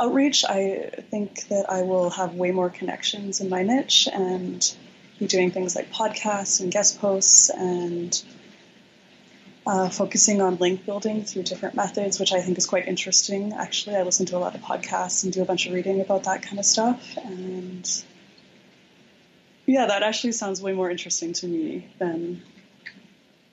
outreach, 0.00 0.44
I 0.44 0.90
think 1.10 1.48
that 1.48 1.70
I 1.70 1.82
will 1.82 2.10
have 2.10 2.34
way 2.34 2.50
more 2.50 2.70
connections 2.70 3.40
in 3.40 3.48
my 3.48 3.62
niche 3.62 4.08
and 4.12 4.74
be 5.18 5.26
doing 5.26 5.50
things 5.50 5.74
like 5.74 5.92
podcasts 5.92 6.60
and 6.60 6.70
guest 6.70 7.00
posts 7.00 7.50
and 7.50 8.22
uh, 9.66 9.88
focusing 9.88 10.40
on 10.40 10.56
link 10.56 10.84
building 10.86 11.24
through 11.24 11.42
different 11.42 11.74
methods, 11.74 12.20
which 12.20 12.32
I 12.32 12.40
think 12.40 12.58
is 12.58 12.66
quite 12.66 12.86
interesting. 12.86 13.52
Actually, 13.52 13.96
I 13.96 14.02
listen 14.02 14.26
to 14.26 14.36
a 14.36 14.38
lot 14.38 14.54
of 14.54 14.60
podcasts 14.60 15.24
and 15.24 15.32
do 15.32 15.42
a 15.42 15.44
bunch 15.44 15.66
of 15.66 15.72
reading 15.72 16.00
about 16.00 16.24
that 16.24 16.42
kind 16.42 16.58
of 16.58 16.64
stuff. 16.64 17.16
And 17.16 18.04
yeah, 19.66 19.86
that 19.86 20.02
actually 20.02 20.32
sounds 20.32 20.62
way 20.62 20.72
more 20.72 20.90
interesting 20.90 21.32
to 21.34 21.48
me 21.48 21.88
than 21.98 22.42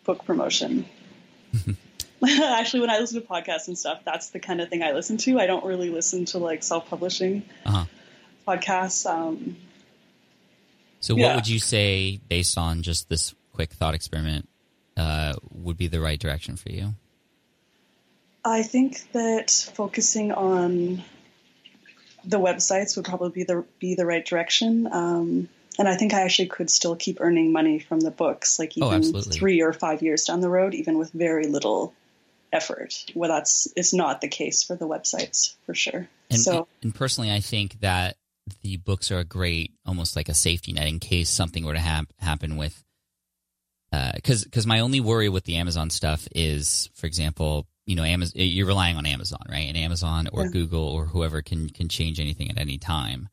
book 0.04 0.26
promotion. 0.26 0.86
actually, 2.42 2.82
when 2.82 2.90
I 2.90 3.00
listen 3.00 3.22
to 3.22 3.28
podcasts 3.28 3.68
and 3.68 3.78
stuff, 3.78 4.02
that's 4.06 4.30
the 4.30 4.40
kind 4.40 4.62
of 4.62 4.70
thing 4.70 4.84
I 4.84 4.92
listen 4.92 5.18
to. 5.18 5.40
I 5.40 5.46
don't 5.48 5.66
really 5.66 5.90
listen 5.90 6.26
to 6.26 6.38
like 6.40 6.64
self 6.64 6.90
publishing 6.90 7.44
Uh-huh. 7.66 7.86
podcasts. 8.48 9.06
Um, 9.10 9.58
So, 11.00 11.16
what 11.16 11.22
Yeah. 11.22 11.36
would 11.36 11.48
you 11.48 11.60
say, 11.60 12.18
based 12.30 12.58
on 12.58 12.82
just 12.82 13.10
this 13.10 13.36
quick 13.52 13.74
thought 13.74 13.94
experiment, 13.94 14.48
uh, 14.96 15.34
would 15.52 15.76
be 15.78 15.88
the 15.88 16.00
right 16.00 16.20
direction 16.20 16.56
for 16.56 16.72
you? 16.72 16.94
I 18.46 18.64
think 18.64 19.12
that 19.14 19.52
focusing 19.74 20.32
on 20.32 21.04
the 22.26 22.40
websites 22.40 22.96
would 22.96 23.06
probably 23.06 23.32
be 23.32 23.44
the 23.44 23.66
be 23.80 23.96
the 23.96 24.06
right 24.06 24.26
direction. 24.26 24.88
Um, 24.92 25.50
and 25.78 25.88
I 25.90 25.96
think 25.96 26.14
I 26.14 26.22
actually 26.22 26.48
could 26.48 26.70
still 26.70 26.96
keep 26.96 27.18
earning 27.20 27.52
money 27.52 27.80
from 27.80 28.00
the 28.00 28.12
books, 28.12 28.60
like 28.60 28.78
Oh, 28.78 28.88
even 28.88 28.94
absolutely. 28.94 29.38
three 29.38 29.62
or 29.62 29.74
five 29.74 30.02
years 30.02 30.26
down 30.26 30.40
the 30.40 30.50
road, 30.50 30.74
even 30.74 30.98
with 30.98 31.12
very 31.12 31.48
little 31.48 31.94
effort. 32.54 33.06
Well, 33.16 33.30
that's 33.30 33.68
is 33.76 33.94
not 33.94 34.22
the 34.22 34.28
case 34.28 34.64
for 34.64 34.76
the 34.76 34.88
websites 34.88 35.56
for 35.66 35.74
sure. 35.74 36.08
And, 36.30 36.40
so 36.40 36.68
and 36.82 36.94
personally, 36.94 37.32
I 37.32 37.40
think 37.40 37.80
that 37.82 38.16
the 38.62 38.78
books 38.78 39.12
are 39.12 39.20
a 39.20 39.24
great, 39.24 39.72
almost 39.86 40.16
like 40.16 40.30
a 40.30 40.34
safety 40.34 40.74
net 40.74 40.88
in 40.88 41.00
case 41.00 41.30
something 41.30 41.66
were 41.66 41.74
to 41.74 41.80
hap- 41.80 42.14
happen 42.20 42.58
with. 42.58 42.84
Uh, 43.92 44.12
because 44.16 44.44
because 44.44 44.66
my 44.66 44.80
only 44.80 45.00
worry 45.00 45.30
with 45.30 45.44
the 45.44 45.58
Amazon 45.58 45.90
stuff 45.90 46.28
is, 46.34 46.90
for 46.96 47.06
example, 47.06 47.68
you 47.86 47.96
know, 47.96 48.04
Amazon, 48.04 48.34
you're 48.36 48.68
relying 48.68 48.98
on 48.98 49.06
Amazon, 49.06 49.42
right? 49.50 49.68
And 49.68 49.78
Amazon 49.78 50.28
or 50.32 50.46
Yeah. 50.46 50.52
Google 50.52 50.88
or 50.88 51.06
whoever 51.06 51.42
can 51.42 51.70
can 51.70 51.90
change 51.90 52.20
anything 52.20 52.50
at 52.50 52.58
any 52.58 52.78
time. 52.78 53.30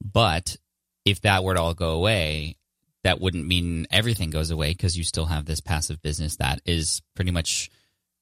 But 0.00 0.56
if 1.04 1.22
that 1.22 1.42
were 1.42 1.54
to 1.54 1.60
all 1.60 1.74
go 1.74 1.90
away, 1.90 2.56
that 3.02 3.20
wouldn't 3.20 3.46
mean 3.46 3.86
everything 3.90 4.30
goes 4.30 4.50
away 4.50 4.70
because 4.70 4.96
you 4.96 5.04
still 5.04 5.26
have 5.26 5.46
this 5.46 5.60
passive 5.60 6.00
business 6.02 6.36
that 6.36 6.60
is 6.64 7.02
pretty 7.16 7.30
much 7.30 7.70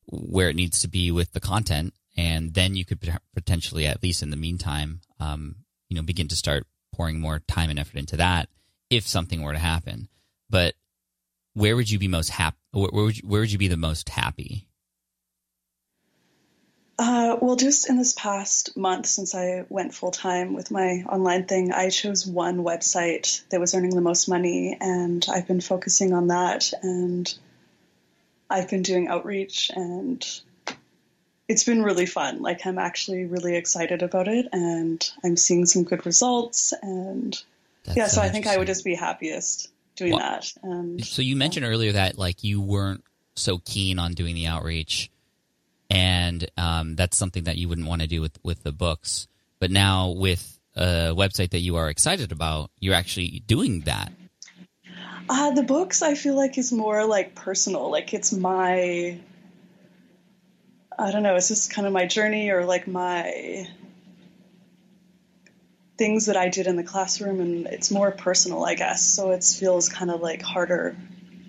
where 0.07 0.49
it 0.49 0.57
needs 0.57 0.81
to 0.81 0.89
be 0.89 1.11
with 1.11 1.33
the 1.33 1.41
content, 1.41 1.95
and 2.17 2.55
then 2.55 2.75
you 2.77 2.85
could 2.85 3.01
potentially, 3.35 3.87
at 3.87 4.03
least 4.03 4.23
in 4.23 4.31
the 4.31 4.37
meantime, 4.37 5.01
um, 5.21 5.57
you 5.89 5.97
know, 5.97 6.03
begin 6.03 6.29
to 6.29 6.37
start 6.37 6.67
pouring 6.95 7.21
more 7.21 7.41
time 7.41 7.71
and 7.71 7.79
effort 7.79 7.97
into 7.97 8.17
that 8.17 8.49
if 8.89 9.07
something 9.07 9.43
were 9.43 9.53
to 9.53 9.59
happen. 9.59 10.09
But 10.49 10.75
where 11.55 11.77
would 11.77 11.91
you 11.91 11.99
be 11.99 12.09
most 12.09 12.31
happy? 12.31 12.57
Where, 12.73 12.91
would 12.93 13.17
you, 13.17 13.29
where 13.29 13.41
would 13.41 13.53
you 13.53 13.59
be 13.59 13.69
the 13.69 13.77
most 13.77 14.09
happy? 14.09 14.69
Uh, 16.99 17.37
well, 17.43 17.57
just 17.57 17.91
in 17.91 17.99
this 17.99 18.15
past 18.15 18.75
month 18.77 19.05
since 19.05 19.35
I 19.35 19.67
went 19.69 19.93
full 19.93 20.11
time 20.11 20.55
with 20.55 20.71
my 20.71 21.05
online 21.07 21.45
thing, 21.45 21.73
I 21.73 21.91
chose 21.91 22.27
one 22.27 22.65
website 22.65 23.47
that 23.51 23.61
was 23.61 23.75
earning 23.75 23.95
the 23.95 24.01
most 24.01 24.29
money, 24.29 24.79
and 24.81 25.27
I've 25.31 25.47
been 25.47 25.61
focusing 25.61 26.15
on 26.15 26.29
that. 26.29 26.73
And 26.83 27.33
I've 28.49 28.69
been 28.69 28.83
doing 28.83 29.09
outreach, 29.09 29.71
and 29.75 30.25
it's 31.49 31.65
been 31.65 31.83
really 31.83 32.07
fun. 32.07 32.43
Like, 32.43 32.67
I'm 32.67 32.79
actually 32.79 33.25
really 33.25 33.57
excited 33.57 34.03
about 34.03 34.29
it, 34.29 34.49
and 34.53 35.09
I'm 35.25 35.37
seeing 35.37 35.67
some 35.67 35.85
good 35.85 36.07
results. 36.07 36.73
And 36.83 37.37
That's 37.85 37.97
yeah, 37.97 38.07
so 38.07 38.21
I 38.21 38.29
think 38.29 38.47
I 38.47 38.57
would 38.57 38.67
just 38.67 38.85
be 38.85 38.95
happiest 38.95 39.71
doing 39.97 40.13
Well, 40.13 40.21
that. 40.21 40.53
And 40.63 41.05
So 41.05 41.23
you 41.23 41.37
mentioned 41.37 41.67
earlier 41.67 41.93
that 41.93 42.19
like 42.19 42.45
you 42.45 42.61
weren't 42.61 43.03
so 43.35 43.59
keen 43.59 43.99
on 43.99 44.13
doing 44.13 44.35
the 44.35 44.47
outreach, 44.47 45.11
and 45.91 46.49
um, 46.57 46.97
that's 46.97 47.17
something 47.17 47.45
that 47.45 47.57
you 47.57 47.69
wouldn't 47.69 47.87
want 47.87 48.03
to 48.03 48.09
do 48.09 48.21
with 48.21 48.39
with 48.43 48.63
the 48.63 48.73
books. 48.73 49.27
But 49.59 49.71
now 49.71 50.11
with 50.11 50.59
a 50.77 51.15
website 51.15 51.51
that 51.51 51.61
you 51.61 51.77
are 51.77 51.89
excited 51.89 52.31
about, 52.31 52.71
you're 52.79 52.95
actually 52.95 53.43
doing 53.47 53.81
that. 53.83 54.13
Uh, 55.29 55.51
the 55.51 55.63
books 55.63 56.03
I 56.03 56.15
feel 56.15 56.37
like 56.37 56.57
is 56.57 56.73
more 56.73 57.05
like 57.05 57.35
personal. 57.35 57.91
Like 57.91 58.15
it's 58.15 58.33
my, 58.33 59.19
I 60.99 61.11
don't 61.11 61.23
know, 61.23 61.35
it's 61.35 61.49
just 61.49 61.73
kind 61.73 61.87
of 61.87 61.93
my 61.93 62.07
journey 62.07 62.51
or 62.51 62.65
like 62.65 62.87
my 62.87 63.67
things 65.99 66.27
that 66.27 66.37
I 66.37 66.49
did 66.49 66.67
in 66.67 66.77
the 66.77 66.85
classroom, 66.85 67.41
and 67.41 67.67
it's 67.67 67.91
more 67.91 68.11
personal, 68.11 68.65
I 68.65 68.75
guess. 68.75 69.03
So 69.05 69.31
it 69.31 69.43
feels 69.43 69.89
kind 69.89 70.11
of 70.11 70.21
like 70.21 70.43
harder 70.43 70.97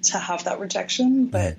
to 0.04 0.18
have 0.18 0.46
that 0.46 0.60
rejection, 0.60 1.28
but 1.28 1.58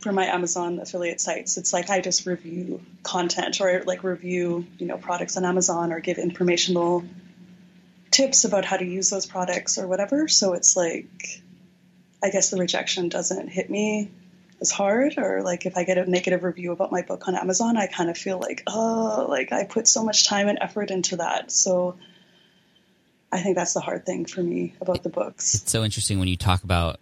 for 0.00 0.12
my 0.12 0.26
Amazon 0.26 0.78
affiliate 0.80 1.20
sites, 1.20 1.58
it's 1.58 1.72
like 1.72 1.90
I 1.90 2.00
just 2.00 2.26
review 2.26 2.80
content 3.02 3.60
or 3.60 3.82
like 3.84 4.02
review, 4.02 4.66
you 4.78 4.86
know, 4.86 4.96
products 4.96 5.36
on 5.36 5.44
Amazon 5.44 5.92
or 5.92 6.00
give 6.00 6.18
informational 6.18 7.04
tips 8.10 8.44
about 8.44 8.64
how 8.64 8.76
to 8.76 8.84
use 8.84 9.10
those 9.10 9.26
products 9.26 9.78
or 9.78 9.86
whatever. 9.86 10.26
So 10.26 10.54
it's 10.54 10.76
like 10.76 11.42
I 12.22 12.30
guess 12.30 12.50
the 12.50 12.58
rejection 12.58 13.08
doesn't 13.08 13.48
hit 13.48 13.70
me 13.70 14.10
as 14.60 14.70
hard 14.70 15.16
or 15.16 15.42
like 15.42 15.64
if 15.64 15.76
I 15.76 15.84
get 15.84 15.96
a 15.98 16.08
negative 16.08 16.42
review 16.42 16.72
about 16.72 16.92
my 16.92 17.02
book 17.02 17.26
on 17.28 17.34
Amazon, 17.34 17.76
I 17.76 17.86
kind 17.86 18.10
of 18.10 18.18
feel 18.18 18.38
like, 18.38 18.62
oh, 18.66 19.26
like 19.28 19.52
I 19.52 19.64
put 19.64 19.88
so 19.88 20.04
much 20.04 20.26
time 20.26 20.48
and 20.48 20.58
effort 20.60 20.90
into 20.90 21.16
that. 21.16 21.50
So 21.50 21.96
I 23.32 23.40
think 23.40 23.56
that's 23.56 23.74
the 23.74 23.80
hard 23.80 24.04
thing 24.04 24.26
for 24.26 24.42
me 24.42 24.74
about 24.80 25.02
the 25.02 25.08
books. 25.08 25.54
It's 25.54 25.70
so 25.70 25.82
interesting 25.82 26.18
when 26.18 26.28
you 26.28 26.36
talk 26.36 26.62
about 26.62 27.00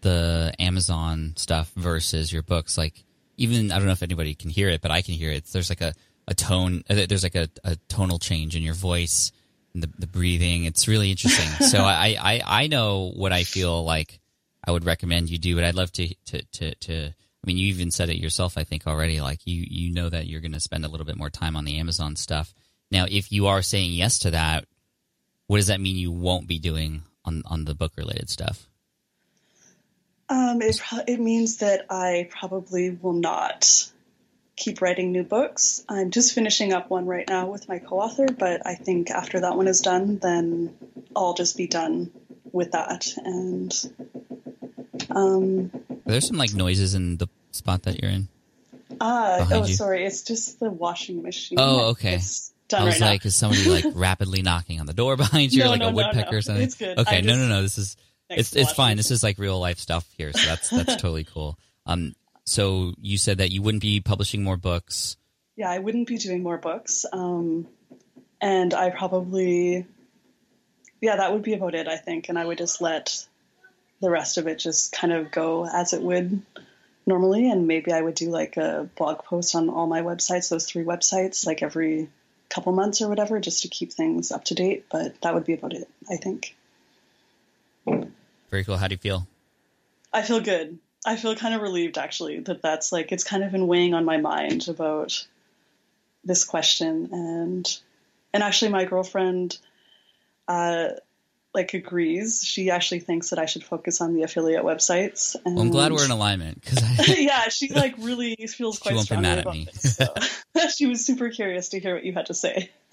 the 0.00 0.54
Amazon 0.58 1.34
stuff 1.36 1.70
versus 1.76 2.32
your 2.32 2.42
books. 2.42 2.78
Like, 2.78 3.04
even 3.36 3.70
I 3.70 3.76
don't 3.76 3.86
know 3.86 3.92
if 3.92 4.02
anybody 4.02 4.34
can 4.34 4.50
hear 4.50 4.68
it, 4.68 4.80
but 4.80 4.90
I 4.90 5.02
can 5.02 5.14
hear 5.14 5.30
it. 5.30 5.44
There's 5.46 5.68
like 5.68 5.80
a, 5.80 5.94
a 6.26 6.34
tone, 6.34 6.84
uh, 6.88 7.06
there's 7.08 7.22
like 7.22 7.34
a, 7.34 7.48
a 7.64 7.76
tonal 7.88 8.18
change 8.18 8.56
in 8.56 8.62
your 8.62 8.74
voice, 8.74 9.32
the, 9.74 9.90
the 9.98 10.06
breathing. 10.06 10.64
It's 10.64 10.88
really 10.88 11.10
interesting. 11.10 11.48
so 11.66 11.80
I, 11.80 12.16
I, 12.20 12.42
I 12.46 12.66
know 12.68 13.12
what 13.14 13.32
I 13.32 13.44
feel 13.44 13.84
like 13.84 14.20
I 14.64 14.70
would 14.70 14.84
recommend 14.84 15.30
you 15.30 15.38
do, 15.38 15.54
but 15.54 15.64
I'd 15.64 15.74
love 15.74 15.92
to, 15.92 16.14
to, 16.26 16.42
to, 16.42 16.74
to 16.74 17.06
I 17.06 17.46
mean, 17.46 17.58
you 17.58 17.68
even 17.68 17.90
said 17.90 18.08
it 18.08 18.18
yourself, 18.18 18.56
I 18.56 18.64
think 18.64 18.86
already, 18.86 19.20
like 19.20 19.40
you, 19.44 19.64
you 19.68 19.92
know 19.92 20.08
that 20.08 20.26
you're 20.26 20.40
going 20.40 20.52
to 20.52 20.60
spend 20.60 20.84
a 20.84 20.88
little 20.88 21.06
bit 21.06 21.16
more 21.16 21.30
time 21.30 21.56
on 21.56 21.64
the 21.64 21.78
Amazon 21.78 22.14
stuff. 22.14 22.54
Now, 22.90 23.06
if 23.08 23.32
you 23.32 23.48
are 23.48 23.62
saying 23.62 23.92
yes 23.92 24.20
to 24.20 24.30
that, 24.30 24.66
what 25.48 25.56
does 25.56 25.66
that 25.66 25.80
mean 25.80 25.96
you 25.96 26.12
won't 26.12 26.46
be 26.46 26.58
doing 26.58 27.02
on, 27.24 27.42
on 27.46 27.64
the 27.64 27.74
book 27.74 27.92
related 27.96 28.30
stuff? 28.30 28.68
Um, 30.28 30.62
it, 30.62 30.80
it 31.08 31.20
means 31.20 31.58
that 31.58 31.86
I 31.90 32.28
probably 32.30 32.90
will 32.90 33.12
not 33.12 33.90
keep 34.56 34.80
writing 34.80 35.10
new 35.10 35.24
books. 35.24 35.84
I'm 35.88 36.10
just 36.10 36.34
finishing 36.34 36.72
up 36.72 36.90
one 36.90 37.06
right 37.06 37.28
now 37.28 37.46
with 37.46 37.68
my 37.68 37.80
co-author, 37.80 38.26
but 38.26 38.64
I 38.66 38.76
think 38.76 39.10
after 39.10 39.40
that 39.40 39.56
one 39.56 39.66
is 39.66 39.80
done, 39.80 40.18
then 40.18 40.76
I'll 41.16 41.34
just 41.34 41.56
be 41.56 41.66
done 41.66 42.12
with 42.52 42.72
that. 42.72 43.12
And 43.16 43.74
um, 45.14 45.70
there's 46.04 46.26
some 46.26 46.36
like 46.36 46.54
noises 46.54 46.94
in 46.94 47.16
the 47.16 47.28
spot 47.50 47.82
that 47.84 48.00
you're 48.00 48.10
in. 48.10 48.28
Ah, 49.00 49.40
uh, 49.40 49.46
oh, 49.52 49.64
you. 49.64 49.74
sorry, 49.74 50.04
it's 50.04 50.22
just 50.22 50.60
the 50.60 50.70
washing 50.70 51.22
machine. 51.22 51.58
Oh, 51.60 51.90
okay. 51.90 52.20
I 52.74 52.84
was 52.84 53.00
right 53.00 53.00
like, 53.00 53.24
now. 53.24 53.28
is 53.28 53.36
somebody 53.36 53.68
like 53.68 53.84
rapidly 53.94 54.42
knocking 54.42 54.80
on 54.80 54.86
the 54.86 54.94
door 54.94 55.16
behind 55.16 55.52
you, 55.52 55.64
no, 55.64 55.70
like 55.70 55.80
no, 55.80 55.88
a 55.88 55.92
woodpecker 55.92 56.32
no, 56.32 56.38
or 56.38 56.42
something? 56.42 56.64
It's 56.64 56.74
good. 56.74 56.98
Okay, 56.98 57.20
no, 57.20 57.36
no, 57.36 57.46
no. 57.46 57.62
This 57.62 57.78
is 57.78 57.96
it's 58.30 58.54
it's 58.56 58.72
fine. 58.72 58.96
This 58.96 59.10
is 59.10 59.22
like 59.22 59.38
real 59.38 59.58
life 59.58 59.78
stuff 59.78 60.08
here, 60.16 60.32
so 60.32 60.48
that's 60.48 60.70
that's 60.70 60.96
totally 60.96 61.24
cool. 61.24 61.58
Um, 61.86 62.14
so 62.44 62.94
you 63.00 63.18
said 63.18 63.38
that 63.38 63.50
you 63.50 63.62
wouldn't 63.62 63.82
be 63.82 64.00
publishing 64.00 64.42
more 64.42 64.56
books. 64.56 65.16
Yeah, 65.56 65.70
I 65.70 65.78
wouldn't 65.78 66.08
be 66.08 66.16
doing 66.16 66.42
more 66.42 66.58
books. 66.58 67.04
Um, 67.12 67.68
and 68.40 68.74
I 68.74 68.90
probably, 68.90 69.86
yeah, 71.00 71.16
that 71.16 71.32
would 71.32 71.42
be 71.42 71.54
about 71.54 71.74
it, 71.74 71.88
I 71.88 71.96
think. 71.96 72.28
And 72.28 72.38
I 72.38 72.44
would 72.44 72.58
just 72.58 72.80
let 72.80 73.26
the 74.02 74.10
rest 74.10 74.36
of 74.36 74.46
it 74.46 74.58
just 74.58 74.92
kind 74.92 75.12
of 75.12 75.30
go 75.30 75.66
as 75.66 75.94
it 75.94 76.02
would 76.02 76.42
normally. 77.06 77.50
And 77.50 77.66
maybe 77.66 77.92
I 77.92 78.02
would 78.02 78.14
do 78.14 78.30
like 78.30 78.58
a 78.58 78.88
blog 78.96 79.24
post 79.24 79.54
on 79.54 79.70
all 79.70 79.86
my 79.86 80.02
websites, 80.02 80.50
those 80.50 80.66
three 80.66 80.84
websites, 80.84 81.46
like 81.46 81.62
every 81.62 82.10
couple 82.50 82.72
months 82.72 83.00
or 83.00 83.08
whatever, 83.08 83.40
just 83.40 83.62
to 83.62 83.68
keep 83.68 83.92
things 83.92 84.30
up 84.30 84.44
to 84.46 84.54
date. 84.54 84.84
But 84.90 85.18
that 85.22 85.32
would 85.32 85.44
be 85.44 85.54
about 85.54 85.72
it, 85.72 85.88
I 86.10 86.16
think. 86.16 86.54
Very 87.86 88.64
cool. 88.64 88.76
How 88.76 88.88
do 88.88 88.94
you 88.94 88.98
feel? 88.98 89.26
I 90.12 90.22
feel 90.22 90.40
good. 90.40 90.78
I 91.06 91.16
feel 91.16 91.34
kind 91.34 91.54
of 91.54 91.62
relieved 91.62 91.98
actually 91.98 92.40
that 92.40 92.62
that's 92.62 92.92
like 92.92 93.12
it's 93.12 93.24
kind 93.24 93.42
of 93.42 93.52
been 93.52 93.66
weighing 93.66 93.94
on 93.94 94.04
my 94.04 94.18
mind 94.18 94.68
about 94.68 95.26
this 96.24 96.44
question 96.44 97.08
and 97.12 97.78
and 98.32 98.42
actually 98.42 98.70
my 98.70 98.84
girlfriend 98.84 99.58
uh 100.46 100.90
like 101.54 101.74
agrees. 101.74 102.42
She 102.44 102.70
actually 102.70 103.00
thinks 103.00 103.30
that 103.30 103.38
I 103.38 103.46
should 103.46 103.64
focus 103.64 104.00
on 104.00 104.14
the 104.14 104.22
affiliate 104.22 104.64
websites. 104.64 105.36
And 105.44 105.56
well, 105.56 105.64
I'm 105.64 105.70
glad 105.70 105.92
we're 105.92 106.04
in 106.04 106.10
alignment 106.10 106.60
because 106.60 107.08
yeah, 107.18 107.48
she 107.48 107.68
like 107.68 107.94
really 107.98 108.36
feels 108.36 108.78
quite. 108.78 108.92
She 108.92 108.96
won't 108.96 109.10
be 109.10 109.16
mad 109.16 109.38
at 109.38 109.46
me. 109.46 109.68
This, 109.72 109.96
so. 109.96 110.14
she 110.76 110.86
was 110.86 111.04
super 111.04 111.30
curious 111.30 111.70
to 111.70 111.80
hear 111.80 111.94
what 111.94 112.04
you 112.04 112.12
had 112.12 112.26
to 112.26 112.34
say. 112.34 112.70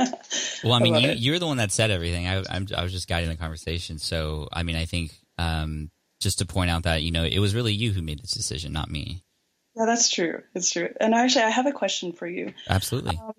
well, 0.63 0.73
I 0.73 0.79
mean, 0.79 0.95
you, 0.95 1.11
you're 1.11 1.39
the 1.39 1.47
one 1.47 1.57
that 1.57 1.71
said 1.71 1.91
everything. 1.91 2.27
I, 2.27 2.43
I'm, 2.49 2.67
I 2.75 2.83
was 2.83 2.91
just 2.91 3.07
guiding 3.07 3.29
the 3.29 3.37
conversation. 3.37 3.97
So, 3.97 4.49
I 4.51 4.63
mean, 4.63 4.75
I 4.75 4.85
think 4.85 5.17
um, 5.37 5.89
just 6.19 6.39
to 6.39 6.45
point 6.45 6.69
out 6.69 6.83
that 6.83 7.01
you 7.01 7.11
know 7.11 7.23
it 7.23 7.39
was 7.39 7.55
really 7.55 7.73
you 7.73 7.91
who 7.91 8.01
made 8.01 8.19
this 8.19 8.31
decision, 8.31 8.73
not 8.73 8.89
me. 8.89 9.23
Yeah, 9.75 9.85
that's 9.85 10.09
true. 10.09 10.41
It's 10.53 10.71
true. 10.71 10.89
And 10.99 11.13
actually, 11.13 11.43
I 11.43 11.49
have 11.49 11.65
a 11.65 11.71
question 11.71 12.11
for 12.11 12.27
you. 12.27 12.53
Absolutely. 12.69 13.17
Um, 13.17 13.33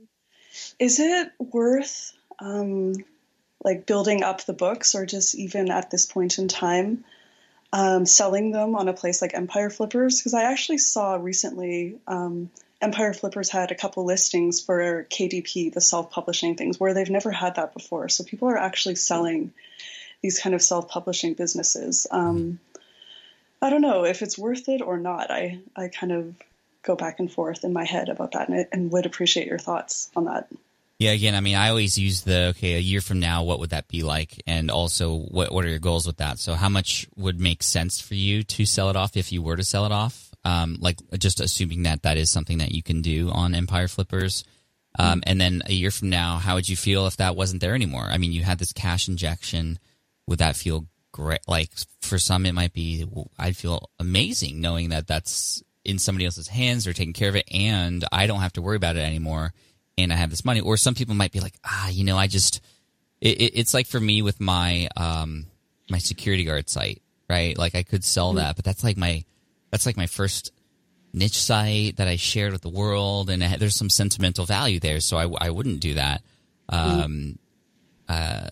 is 0.78 0.98
it 0.98 1.30
worth 1.38 2.12
um, 2.38 2.94
like 3.62 3.86
building 3.86 4.22
up 4.22 4.44
the 4.44 4.52
books, 4.52 4.94
or 4.94 5.06
just 5.06 5.34
even 5.34 5.70
at 5.70 5.90
this 5.90 6.06
point 6.06 6.38
in 6.38 6.48
time, 6.48 7.04
um, 7.72 8.06
selling 8.06 8.52
them 8.52 8.74
on 8.74 8.88
a 8.88 8.92
place 8.92 9.20
like 9.20 9.34
Empire 9.34 9.70
Flippers? 9.70 10.18
Because 10.18 10.34
I 10.34 10.44
actually 10.44 10.78
saw 10.78 11.14
recently 11.14 11.98
um, 12.06 12.50
Empire 12.80 13.12
Flippers 13.12 13.50
had 13.50 13.70
a 13.70 13.74
couple 13.74 14.04
listings 14.04 14.60
for 14.60 15.06
KDP, 15.10 15.72
the 15.72 15.80
self-publishing 15.80 16.56
things, 16.56 16.80
where 16.80 16.94
they've 16.94 17.10
never 17.10 17.30
had 17.30 17.56
that 17.56 17.74
before. 17.74 18.08
So 18.08 18.24
people 18.24 18.48
are 18.48 18.56
actually 18.56 18.94
selling 18.94 19.52
these 20.22 20.40
kind 20.40 20.54
of 20.54 20.62
self-publishing 20.62 21.34
businesses. 21.34 22.06
Um, 22.10 22.58
I 23.62 23.68
don't 23.68 23.82
know 23.82 24.04
if 24.04 24.22
it's 24.22 24.38
worth 24.38 24.68
it 24.68 24.80
or 24.80 24.96
not. 24.96 25.30
I 25.30 25.60
I 25.76 25.88
kind 25.88 26.12
of 26.12 26.34
go 26.82 26.96
back 26.96 27.20
and 27.20 27.30
forth 27.30 27.64
in 27.64 27.74
my 27.74 27.84
head 27.84 28.08
about 28.08 28.32
that, 28.32 28.48
and, 28.48 28.66
and 28.72 28.92
would 28.92 29.06
appreciate 29.06 29.46
your 29.46 29.58
thoughts 29.58 30.10
on 30.16 30.24
that. 30.24 30.48
Yeah, 31.00 31.12
again, 31.12 31.34
I 31.34 31.40
mean, 31.40 31.56
I 31.56 31.70
always 31.70 31.96
use 31.96 32.22
the 32.22 32.48
okay, 32.50 32.74
a 32.74 32.78
year 32.78 33.00
from 33.00 33.20
now, 33.20 33.42
what 33.42 33.58
would 33.58 33.70
that 33.70 33.88
be 33.88 34.02
like, 34.02 34.42
and 34.46 34.70
also 34.70 35.16
what 35.16 35.50
what 35.50 35.64
are 35.64 35.68
your 35.68 35.78
goals 35.78 36.06
with 36.06 36.18
that? 36.18 36.38
So, 36.38 36.52
how 36.52 36.68
much 36.68 37.08
would 37.16 37.40
make 37.40 37.62
sense 37.62 38.02
for 38.02 38.14
you 38.14 38.42
to 38.42 38.66
sell 38.66 38.90
it 38.90 38.96
off 38.96 39.16
if 39.16 39.32
you 39.32 39.40
were 39.40 39.56
to 39.56 39.64
sell 39.64 39.86
it 39.86 39.92
off? 39.92 40.30
Um, 40.44 40.76
like 40.78 40.98
just 41.18 41.40
assuming 41.40 41.84
that 41.84 42.02
that 42.02 42.18
is 42.18 42.30
something 42.30 42.58
that 42.58 42.72
you 42.72 42.82
can 42.82 43.00
do 43.00 43.30
on 43.30 43.54
Empire 43.54 43.88
Flippers. 43.88 44.44
Um, 44.98 45.22
and 45.26 45.40
then 45.40 45.62
a 45.64 45.72
year 45.72 45.90
from 45.90 46.10
now, 46.10 46.36
how 46.36 46.56
would 46.56 46.68
you 46.68 46.76
feel 46.76 47.06
if 47.06 47.16
that 47.16 47.34
wasn't 47.34 47.62
there 47.62 47.74
anymore? 47.74 48.04
I 48.04 48.18
mean, 48.18 48.32
you 48.32 48.42
had 48.42 48.58
this 48.58 48.72
cash 48.72 49.08
injection 49.08 49.78
would 50.26 50.38
that 50.40 50.56
feel 50.56 50.86
great? 51.12 51.40
Like 51.48 51.70
for 52.02 52.18
some, 52.18 52.46
it 52.46 52.52
might 52.52 52.72
be, 52.72 53.06
I'd 53.38 53.56
feel 53.56 53.90
amazing 53.98 54.60
knowing 54.60 54.90
that 54.90 55.06
that's 55.06 55.62
in 55.84 55.98
somebody 55.98 56.24
else's 56.24 56.48
hands. 56.48 56.84
They're 56.84 56.92
taking 56.92 57.14
care 57.14 57.28
of 57.30 57.36
it 57.36 57.48
and 57.50 58.04
I 58.12 58.26
don't 58.26 58.40
have 58.40 58.52
to 58.54 58.62
worry 58.62 58.76
about 58.76 58.96
it 58.96 59.00
anymore. 59.00 59.52
And 60.02 60.12
I 60.12 60.16
have 60.16 60.30
this 60.30 60.44
money. 60.44 60.60
Or 60.60 60.76
some 60.76 60.94
people 60.94 61.14
might 61.14 61.32
be 61.32 61.40
like, 61.40 61.54
ah, 61.64 61.88
you 61.88 62.04
know, 62.04 62.16
I 62.16 62.26
just, 62.26 62.60
it, 63.20 63.40
it, 63.40 63.52
it's 63.58 63.74
like 63.74 63.86
for 63.86 64.00
me 64.00 64.22
with 64.22 64.40
my, 64.40 64.88
um, 64.96 65.46
my 65.90 65.98
security 65.98 66.44
guard 66.44 66.68
site, 66.68 67.02
right? 67.28 67.56
Like 67.56 67.74
I 67.74 67.82
could 67.82 68.04
sell 68.04 68.28
mm-hmm. 68.30 68.38
that, 68.38 68.56
but 68.56 68.64
that's 68.64 68.84
like 68.84 68.96
my, 68.96 69.24
that's 69.70 69.86
like 69.86 69.96
my 69.96 70.06
first 70.06 70.52
niche 71.12 71.40
site 71.40 71.96
that 71.96 72.08
I 72.08 72.16
shared 72.16 72.52
with 72.52 72.62
the 72.62 72.68
world. 72.68 73.30
And 73.30 73.42
there's 73.42 73.76
some 73.76 73.90
sentimental 73.90 74.46
value 74.46 74.80
there. 74.80 75.00
So 75.00 75.16
I, 75.16 75.46
I 75.46 75.50
wouldn't 75.50 75.80
do 75.80 75.94
that. 75.94 76.22
Mm-hmm. 76.70 77.00
Um, 77.00 77.38
uh, 78.08 78.48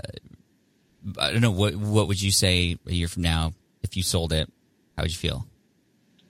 I 1.19 1.33
don't 1.33 1.41
know 1.41 1.51
what 1.51 1.75
what 1.77 2.09
would 2.09 2.21
you 2.21 2.31
say 2.31 2.77
a 2.87 2.93
year 2.93 3.09
from 3.09 3.23
now 3.23 3.53
if 3.83 3.97
you 3.97 4.03
sold 4.03 4.33
it? 4.33 4.51
How 4.97 5.05
would 5.05 5.11
you 5.11 5.17
feel? 5.17 5.47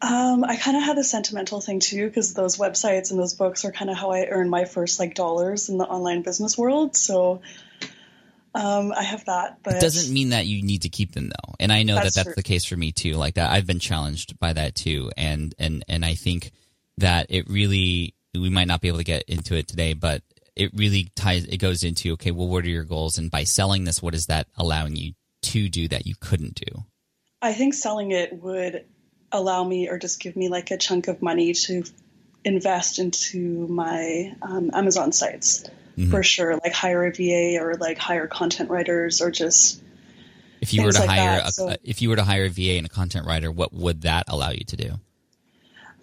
Um, 0.00 0.44
I 0.44 0.56
kind 0.56 0.76
of 0.76 0.84
had 0.84 0.96
a 0.98 1.04
sentimental 1.04 1.60
thing 1.60 1.80
too 1.80 2.06
because 2.06 2.32
those 2.32 2.56
websites 2.56 3.10
and 3.10 3.18
those 3.18 3.34
books 3.34 3.64
are 3.64 3.72
kind 3.72 3.90
of 3.90 3.96
how 3.96 4.10
I 4.10 4.26
earned 4.26 4.50
my 4.50 4.64
first 4.64 5.00
like 5.00 5.14
dollars 5.14 5.68
in 5.68 5.78
the 5.78 5.84
online 5.84 6.22
business 6.22 6.56
world. 6.56 6.96
So 6.96 7.42
um, 8.54 8.92
I 8.92 9.02
have 9.02 9.24
that, 9.24 9.58
but 9.62 9.74
it 9.74 9.80
doesn't 9.80 10.12
mean 10.12 10.30
that 10.30 10.46
you 10.46 10.62
need 10.62 10.82
to 10.82 10.88
keep 10.88 11.12
them 11.12 11.28
though. 11.28 11.54
And 11.58 11.72
I 11.72 11.82
know 11.82 11.96
that's 11.96 12.14
that 12.14 12.14
that's 12.14 12.26
true. 12.26 12.34
the 12.36 12.42
case 12.42 12.64
for 12.64 12.76
me 12.76 12.92
too. 12.92 13.14
Like 13.14 13.34
that, 13.34 13.50
I've 13.50 13.66
been 13.66 13.80
challenged 13.80 14.38
by 14.38 14.52
that 14.52 14.76
too, 14.76 15.10
and 15.16 15.54
and 15.58 15.84
and 15.88 16.04
I 16.04 16.14
think 16.14 16.52
that 16.98 17.26
it 17.28 17.48
really 17.48 18.14
we 18.34 18.50
might 18.50 18.68
not 18.68 18.80
be 18.80 18.88
able 18.88 18.98
to 18.98 19.04
get 19.04 19.24
into 19.24 19.56
it 19.56 19.66
today, 19.66 19.94
but 19.94 20.22
it 20.58 20.72
really 20.74 21.10
ties 21.14 21.44
it 21.44 21.58
goes 21.58 21.84
into 21.84 22.12
okay 22.12 22.32
well 22.32 22.48
what 22.48 22.64
are 22.64 22.68
your 22.68 22.84
goals 22.84 23.16
and 23.16 23.30
by 23.30 23.44
selling 23.44 23.84
this 23.84 24.02
what 24.02 24.14
is 24.14 24.26
that 24.26 24.48
allowing 24.56 24.96
you 24.96 25.12
to 25.40 25.68
do 25.68 25.86
that 25.88 26.04
you 26.04 26.14
couldn't 26.20 26.56
do 26.56 26.84
i 27.40 27.52
think 27.52 27.72
selling 27.72 28.10
it 28.10 28.32
would 28.32 28.84
allow 29.32 29.62
me 29.64 29.88
or 29.88 29.98
just 29.98 30.20
give 30.20 30.36
me 30.36 30.48
like 30.48 30.70
a 30.70 30.76
chunk 30.78 31.08
of 31.08 31.22
money 31.22 31.52
to 31.52 31.84
invest 32.44 32.98
into 32.98 33.66
my 33.68 34.34
um, 34.42 34.70
amazon 34.72 35.12
sites 35.12 35.64
mm-hmm. 35.96 36.10
for 36.10 36.22
sure 36.22 36.56
like 36.56 36.72
hire 36.72 37.04
a 37.04 37.12
va 37.12 37.62
or 37.62 37.74
like 37.74 37.98
hire 37.98 38.26
content 38.26 38.70
writers 38.70 39.20
or 39.20 39.30
just 39.30 39.82
if 40.60 40.72
you 40.72 40.82
were 40.82 40.92
to 40.92 41.00
like 41.00 41.10
hire 41.10 41.42
a, 41.44 41.52
so, 41.52 41.74
if 41.84 42.00
you 42.00 42.08
were 42.08 42.16
to 42.16 42.24
hire 42.24 42.44
a 42.44 42.48
va 42.48 42.78
and 42.78 42.86
a 42.86 42.88
content 42.88 43.26
writer 43.26 43.50
what 43.50 43.72
would 43.72 44.02
that 44.02 44.24
allow 44.28 44.50
you 44.50 44.64
to 44.64 44.76
do 44.76 44.98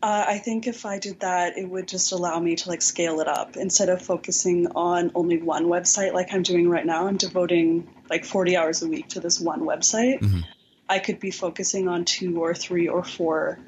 uh, 0.05 0.23
I 0.27 0.38
think 0.38 0.67
if 0.67 0.85
I 0.85 0.99
did 0.99 1.21
that, 1.21 1.57
it 1.57 1.67
would 1.67 1.88
just 1.88 2.11
allow 2.11 2.39
me 2.39 2.55
to 2.57 2.69
like 2.69 2.83
scale 2.83 3.21
it 3.21 3.27
up 3.27 3.57
instead 3.57 3.89
of 3.89 4.03
focusing 4.03 4.67
on 4.75 5.11
only 5.15 5.41
one 5.41 5.65
website 5.65 6.13
like 6.13 6.31
I'm 6.31 6.43
doing 6.43 6.69
right 6.69 6.85
now. 6.85 7.07
I'm 7.07 7.17
devoting 7.17 7.88
like 8.07 8.23
40 8.23 8.55
hours 8.55 8.83
a 8.83 8.88
week 8.88 9.09
to 9.09 9.19
this 9.19 9.39
one 9.39 9.61
website. 9.61 10.19
Mm-hmm. 10.19 10.41
I 10.87 10.99
could 10.99 11.19
be 11.19 11.31
focusing 11.31 11.87
on 11.87 12.05
two 12.05 12.43
or 12.43 12.53
three 12.53 12.87
or 12.87 13.03
four 13.03 13.59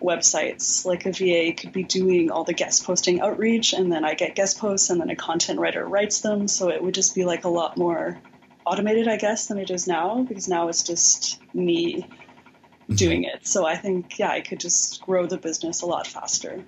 websites. 0.00 0.84
Like 0.84 1.06
a 1.06 1.12
VA 1.12 1.54
could 1.54 1.72
be 1.72 1.82
doing 1.82 2.30
all 2.30 2.44
the 2.44 2.52
guest 2.52 2.84
posting 2.84 3.20
outreach, 3.20 3.72
and 3.72 3.92
then 3.92 4.04
I 4.04 4.14
get 4.14 4.34
guest 4.34 4.58
posts, 4.58 4.90
and 4.90 5.00
then 5.00 5.10
a 5.10 5.16
content 5.16 5.58
writer 5.58 5.86
writes 5.86 6.20
them. 6.20 6.48
So 6.48 6.70
it 6.70 6.82
would 6.82 6.94
just 6.94 7.14
be 7.14 7.24
like 7.24 7.44
a 7.44 7.48
lot 7.48 7.76
more 7.76 8.20
automated, 8.66 9.08
I 9.08 9.16
guess, 9.16 9.46
than 9.46 9.58
it 9.58 9.70
is 9.70 9.86
now, 9.86 10.22
because 10.22 10.48
now 10.48 10.68
it's 10.68 10.82
just 10.82 11.40
me 11.54 12.02
mm-hmm. 12.02 12.94
doing 12.94 13.24
it. 13.24 13.46
So 13.46 13.66
I 13.66 13.76
think, 13.76 14.18
yeah, 14.18 14.30
I 14.30 14.40
could 14.40 14.60
just 14.60 15.02
grow 15.02 15.26
the 15.26 15.36
business 15.38 15.82
a 15.82 15.86
lot 15.86 16.06
faster. 16.06 16.64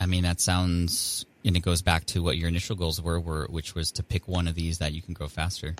I 0.00 0.06
mean, 0.06 0.24
that 0.24 0.40
sounds, 0.40 1.24
and 1.44 1.56
it 1.56 1.60
goes 1.60 1.80
back 1.80 2.04
to 2.06 2.22
what 2.22 2.36
your 2.36 2.48
initial 2.48 2.76
goals 2.76 3.00
were, 3.00 3.20
were 3.20 3.46
which 3.48 3.74
was 3.74 3.92
to 3.92 4.02
pick 4.02 4.26
one 4.26 4.48
of 4.48 4.54
these 4.54 4.78
that 4.78 4.92
you 4.92 5.00
can 5.00 5.14
grow 5.14 5.28
faster. 5.28 5.76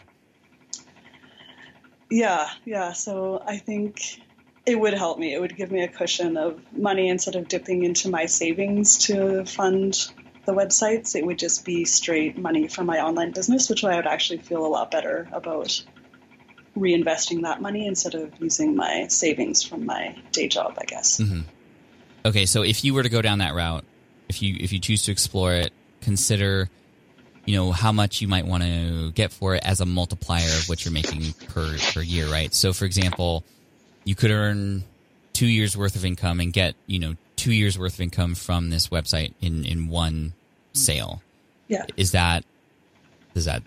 Yeah, 2.13 2.51
yeah. 2.67 2.93
So 2.93 3.43
I 3.45 3.57
think 3.57 4.21
it 4.67 4.79
would 4.79 4.93
help 4.93 5.19
me. 5.19 5.33
It 5.33 5.41
would 5.41 5.57
give 5.57 5.73
me 5.73 5.83
a 5.83 5.89
cushion 5.89 6.37
of 6.37 6.61
money 6.77 7.09
instead 7.09 7.37
of 7.37 7.49
dipping 7.49 7.85
into 7.85 8.11
my 8.11 8.27
savings 8.27 8.99
to 9.07 9.47
fund 9.47 10.11
the 10.45 10.53
websites. 10.53 11.17
It 11.17 11.25
would 11.25 11.39
just 11.39 11.65
be 11.65 11.87
straight 11.87 12.37
money 12.37 12.69
from 12.69 12.85
my 12.85 13.01
online 13.01 13.33
business, 13.33 13.71
which 13.71 13.83
I 13.83 13.97
would 13.97 14.07
actually 14.07 14.41
feel 14.41 14.65
a 14.65 14.69
lot 14.69 14.91
better 14.91 15.27
about 15.33 15.83
reinvesting 16.77 17.43
that 17.43 17.63
money 17.63 17.87
instead 17.87 18.15
of 18.15 18.31
using 18.41 18.77
my 18.77 19.07
savings 19.09 19.63
from 19.63 19.87
my 19.87 20.15
day 20.33 20.49
job, 20.49 20.77
I 20.79 20.85
guess. 20.85 21.19
Mm-hmm. 21.19 21.41
Okay, 22.27 22.45
so 22.45 22.63
if 22.63 22.85
you 22.85 22.93
were 22.93 23.03
to 23.03 23.09
go 23.09 23.23
down 23.23 23.39
that 23.39 23.55
route, 23.55 23.85
if 24.29 24.43
you 24.43 24.57
if 24.61 24.71
you 24.71 24.79
choose 24.79 25.03
to 25.05 25.13
explore 25.13 25.55
it, 25.55 25.73
consider 26.03 26.69
you 27.45 27.57
know 27.57 27.73
how 27.73 27.93
much 27.93 28.21
you 28.21 28.29
might 28.29 28.47
want 28.47 28.63
to 28.63 29.13
get 29.13 29.33
for 29.33 29.55
it 29.55 29.63
as 29.65 29.81
a 29.81 29.87
multiplier 29.87 30.47
of 30.59 30.69
what 30.69 30.85
you're 30.85 30.93
making 30.93 31.35
per 31.49 31.77
per 31.93 32.01
year, 32.01 32.27
right? 32.29 32.55
So 32.55 32.73
for 32.73 32.85
example, 32.85 33.45
you 34.05 34.15
could 34.15 34.31
earn 34.31 34.85
2 35.35 35.47
years 35.47 35.77
worth 35.77 35.97
of 35.97 36.05
income 36.05 36.41
and 36.41 36.53
get, 36.53 36.75
you 36.87 36.99
know, 36.99 37.15
2 37.37 37.53
years 37.53 37.79
worth 37.79 37.95
of 37.95 38.01
income 38.01 38.35
from 38.35 38.71
this 38.71 38.89
website 38.89 39.35
in 39.41 39.65
in 39.65 39.89
one 39.89 40.35
sale. 40.75 41.23
Yeah. 41.69 41.87
Is 41.97 42.13
that 42.13 42.45
does 43.35 43.47
that 43.47 43.63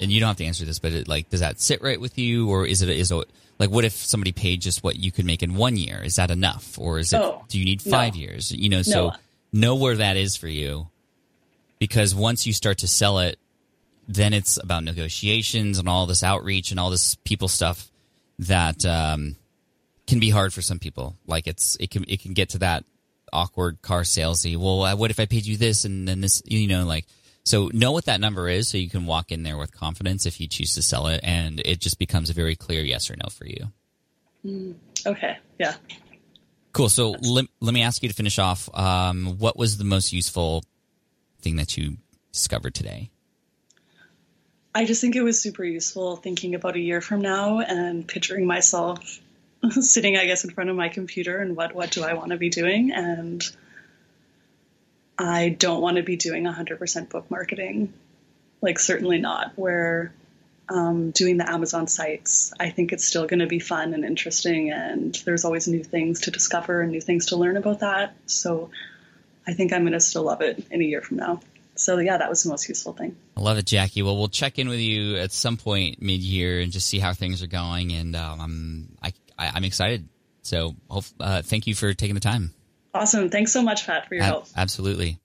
and 0.00 0.10
you 0.10 0.20
don't 0.20 0.28
have 0.28 0.36
to 0.36 0.44
answer 0.44 0.64
this, 0.64 0.78
but 0.78 0.92
it, 0.92 1.08
like, 1.08 1.28
does 1.28 1.40
that 1.40 1.60
sit 1.60 1.82
right 1.82 2.00
with 2.00 2.16
you, 2.16 2.48
or 2.48 2.64
is 2.64 2.80
it 2.80 2.88
is 2.88 3.10
it 3.10 3.30
like 3.58 3.70
what 3.70 3.84
if 3.84 3.92
somebody 3.92 4.32
paid 4.32 4.62
just 4.62 4.82
what 4.82 4.96
you 4.96 5.12
could 5.12 5.26
make 5.26 5.42
in 5.42 5.54
one 5.56 5.76
year? 5.76 6.00
Is 6.02 6.16
that 6.16 6.30
enough, 6.30 6.78
or 6.78 6.98
is 6.98 7.12
it? 7.12 7.20
Oh, 7.20 7.44
do 7.48 7.58
you 7.58 7.64
need 7.66 7.84
no. 7.84 7.90
five 7.90 8.16
years? 8.16 8.50
You 8.50 8.70
know, 8.70 8.82
so 8.82 9.08
No. 9.08 9.16
know 9.52 9.74
where 9.76 9.96
that 9.96 10.16
is 10.16 10.36
for 10.36 10.48
you, 10.48 10.88
because 11.80 12.14
once 12.14 12.46
you 12.46 12.52
start 12.52 12.78
to 12.78 12.86
sell 12.86 13.18
it, 13.18 13.40
then 14.06 14.32
it's 14.32 14.56
about 14.62 14.84
negotiations 14.84 15.80
and 15.80 15.88
all 15.88 16.06
this 16.06 16.22
outreach 16.22 16.70
and 16.70 16.78
all 16.78 16.90
this 16.90 17.16
people 17.16 17.48
stuff 17.48 17.90
that 18.38 18.84
um, 18.84 19.34
can 20.06 20.20
be 20.20 20.30
hard 20.30 20.52
for 20.52 20.62
some 20.62 20.78
people. 20.78 21.16
Like 21.26 21.48
it's 21.48 21.76
it 21.80 21.90
can 21.90 22.04
it 22.06 22.22
can 22.22 22.34
get 22.34 22.50
to 22.50 22.58
that 22.58 22.84
awkward 23.32 23.82
car 23.82 24.02
salesy. 24.02 24.56
Well, 24.56 24.82
uh, 24.82 24.96
what 24.96 25.10
if 25.10 25.18
I 25.18 25.26
paid 25.26 25.46
you 25.46 25.56
this 25.56 25.84
and 25.84 26.06
then 26.06 26.20
this? 26.20 26.42
You 26.44 26.68
know, 26.68 26.84
like 26.84 27.06
so 27.44 27.70
know 27.72 27.92
what 27.92 28.04
that 28.04 28.20
number 28.20 28.48
is 28.48 28.68
so 28.68 28.78
you 28.78 28.90
can 28.90 29.06
walk 29.06 29.32
in 29.32 29.42
there 29.42 29.56
with 29.56 29.72
confidence 29.72 30.26
if 30.26 30.40
you 30.40 30.46
choose 30.46 30.74
to 30.74 30.82
sell 30.82 31.06
it, 31.06 31.20
and 31.22 31.60
it 31.64 31.80
just 31.80 31.98
becomes 31.98 32.30
a 32.30 32.34
very 32.34 32.56
clear 32.56 32.82
yes 32.82 33.10
or 33.10 33.16
no 33.16 33.28
for 33.30 33.46
you. 33.46 34.74
Okay. 35.06 35.38
Yeah. 35.58 35.74
Cool. 36.72 36.88
So 36.88 37.16
let, 37.20 37.46
let 37.60 37.74
me 37.74 37.82
ask 37.82 38.02
you 38.02 38.08
to 38.08 38.14
finish 38.14 38.38
off. 38.38 38.68
Um, 38.74 39.38
what 39.38 39.56
was 39.56 39.76
the 39.76 39.84
most 39.84 40.12
useful 40.12 40.62
thing 41.42 41.56
that 41.56 41.76
you 41.76 41.96
discovered 42.32 42.74
today? 42.74 43.10
I 44.74 44.84
just 44.84 45.00
think 45.00 45.16
it 45.16 45.22
was 45.22 45.40
super 45.40 45.64
useful 45.64 46.16
thinking 46.16 46.54
about 46.54 46.76
a 46.76 46.80
year 46.80 47.00
from 47.00 47.20
now 47.20 47.60
and 47.60 48.06
picturing 48.06 48.46
myself 48.46 49.20
sitting, 49.80 50.16
I 50.16 50.26
guess, 50.26 50.44
in 50.44 50.50
front 50.50 50.70
of 50.70 50.76
my 50.76 50.88
computer 50.88 51.38
and 51.38 51.56
what, 51.56 51.74
what 51.74 51.90
do 51.90 52.04
I 52.04 52.14
want 52.14 52.30
to 52.30 52.36
be 52.36 52.50
doing? 52.50 52.92
And 52.92 53.44
I 55.18 55.50
don't 55.50 55.80
want 55.80 55.96
to 55.96 56.02
be 56.02 56.16
doing 56.16 56.44
100% 56.44 57.08
book 57.10 57.30
marketing. 57.30 57.92
Like, 58.62 58.78
certainly 58.78 59.18
not. 59.18 59.52
Where 59.56 60.12
um, 60.68 61.10
doing 61.10 61.36
the 61.36 61.50
Amazon 61.50 61.88
sites, 61.88 62.52
I 62.58 62.70
think 62.70 62.92
it's 62.92 63.04
still 63.04 63.26
going 63.26 63.40
to 63.40 63.46
be 63.46 63.58
fun 63.58 63.92
and 63.92 64.04
interesting, 64.04 64.70
and 64.70 65.14
there's 65.24 65.44
always 65.44 65.66
new 65.66 65.82
things 65.82 66.20
to 66.22 66.30
discover 66.30 66.80
and 66.80 66.92
new 66.92 67.00
things 67.00 67.26
to 67.26 67.36
learn 67.36 67.56
about 67.56 67.80
that. 67.80 68.14
So 68.26 68.70
I 69.46 69.54
think 69.54 69.72
I'm 69.72 69.82
going 69.82 69.92
to 69.92 70.00
still 70.00 70.24
love 70.24 70.40
it 70.42 70.64
in 70.70 70.80
a 70.80 70.84
year 70.84 71.00
from 71.00 71.18
now. 71.18 71.40
So, 71.74 71.98
yeah, 71.98 72.18
that 72.18 72.28
was 72.28 72.42
the 72.42 72.50
most 72.50 72.68
useful 72.68 72.92
thing. 72.92 73.16
I 73.36 73.40
love 73.40 73.56
it, 73.56 73.64
Jackie. 73.64 74.02
Well, 74.02 74.16
we'll 74.16 74.28
check 74.28 74.58
in 74.58 74.68
with 74.68 74.80
you 74.80 75.16
at 75.16 75.32
some 75.32 75.56
point 75.56 76.02
mid-year 76.02 76.60
and 76.60 76.70
just 76.70 76.86
see 76.86 76.98
how 76.98 77.14
things 77.14 77.42
are 77.42 77.46
going. 77.46 77.92
And 77.92 78.14
um, 78.14 78.40
I'm 78.40 78.96
I, 79.02 79.12
I, 79.38 79.52
I'm 79.54 79.64
excited. 79.64 80.06
So, 80.42 80.74
hope, 80.88 81.04
uh, 81.18 81.42
thank 81.42 81.66
you 81.66 81.74
for 81.74 81.94
taking 81.94 82.14
the 82.14 82.20
time. 82.20 82.52
Awesome. 82.92 83.30
Thanks 83.30 83.52
so 83.52 83.62
much, 83.62 83.86
Pat, 83.86 84.08
for 84.08 84.14
your 84.14 84.24
help. 84.24 84.46
absolutely. 84.56 85.20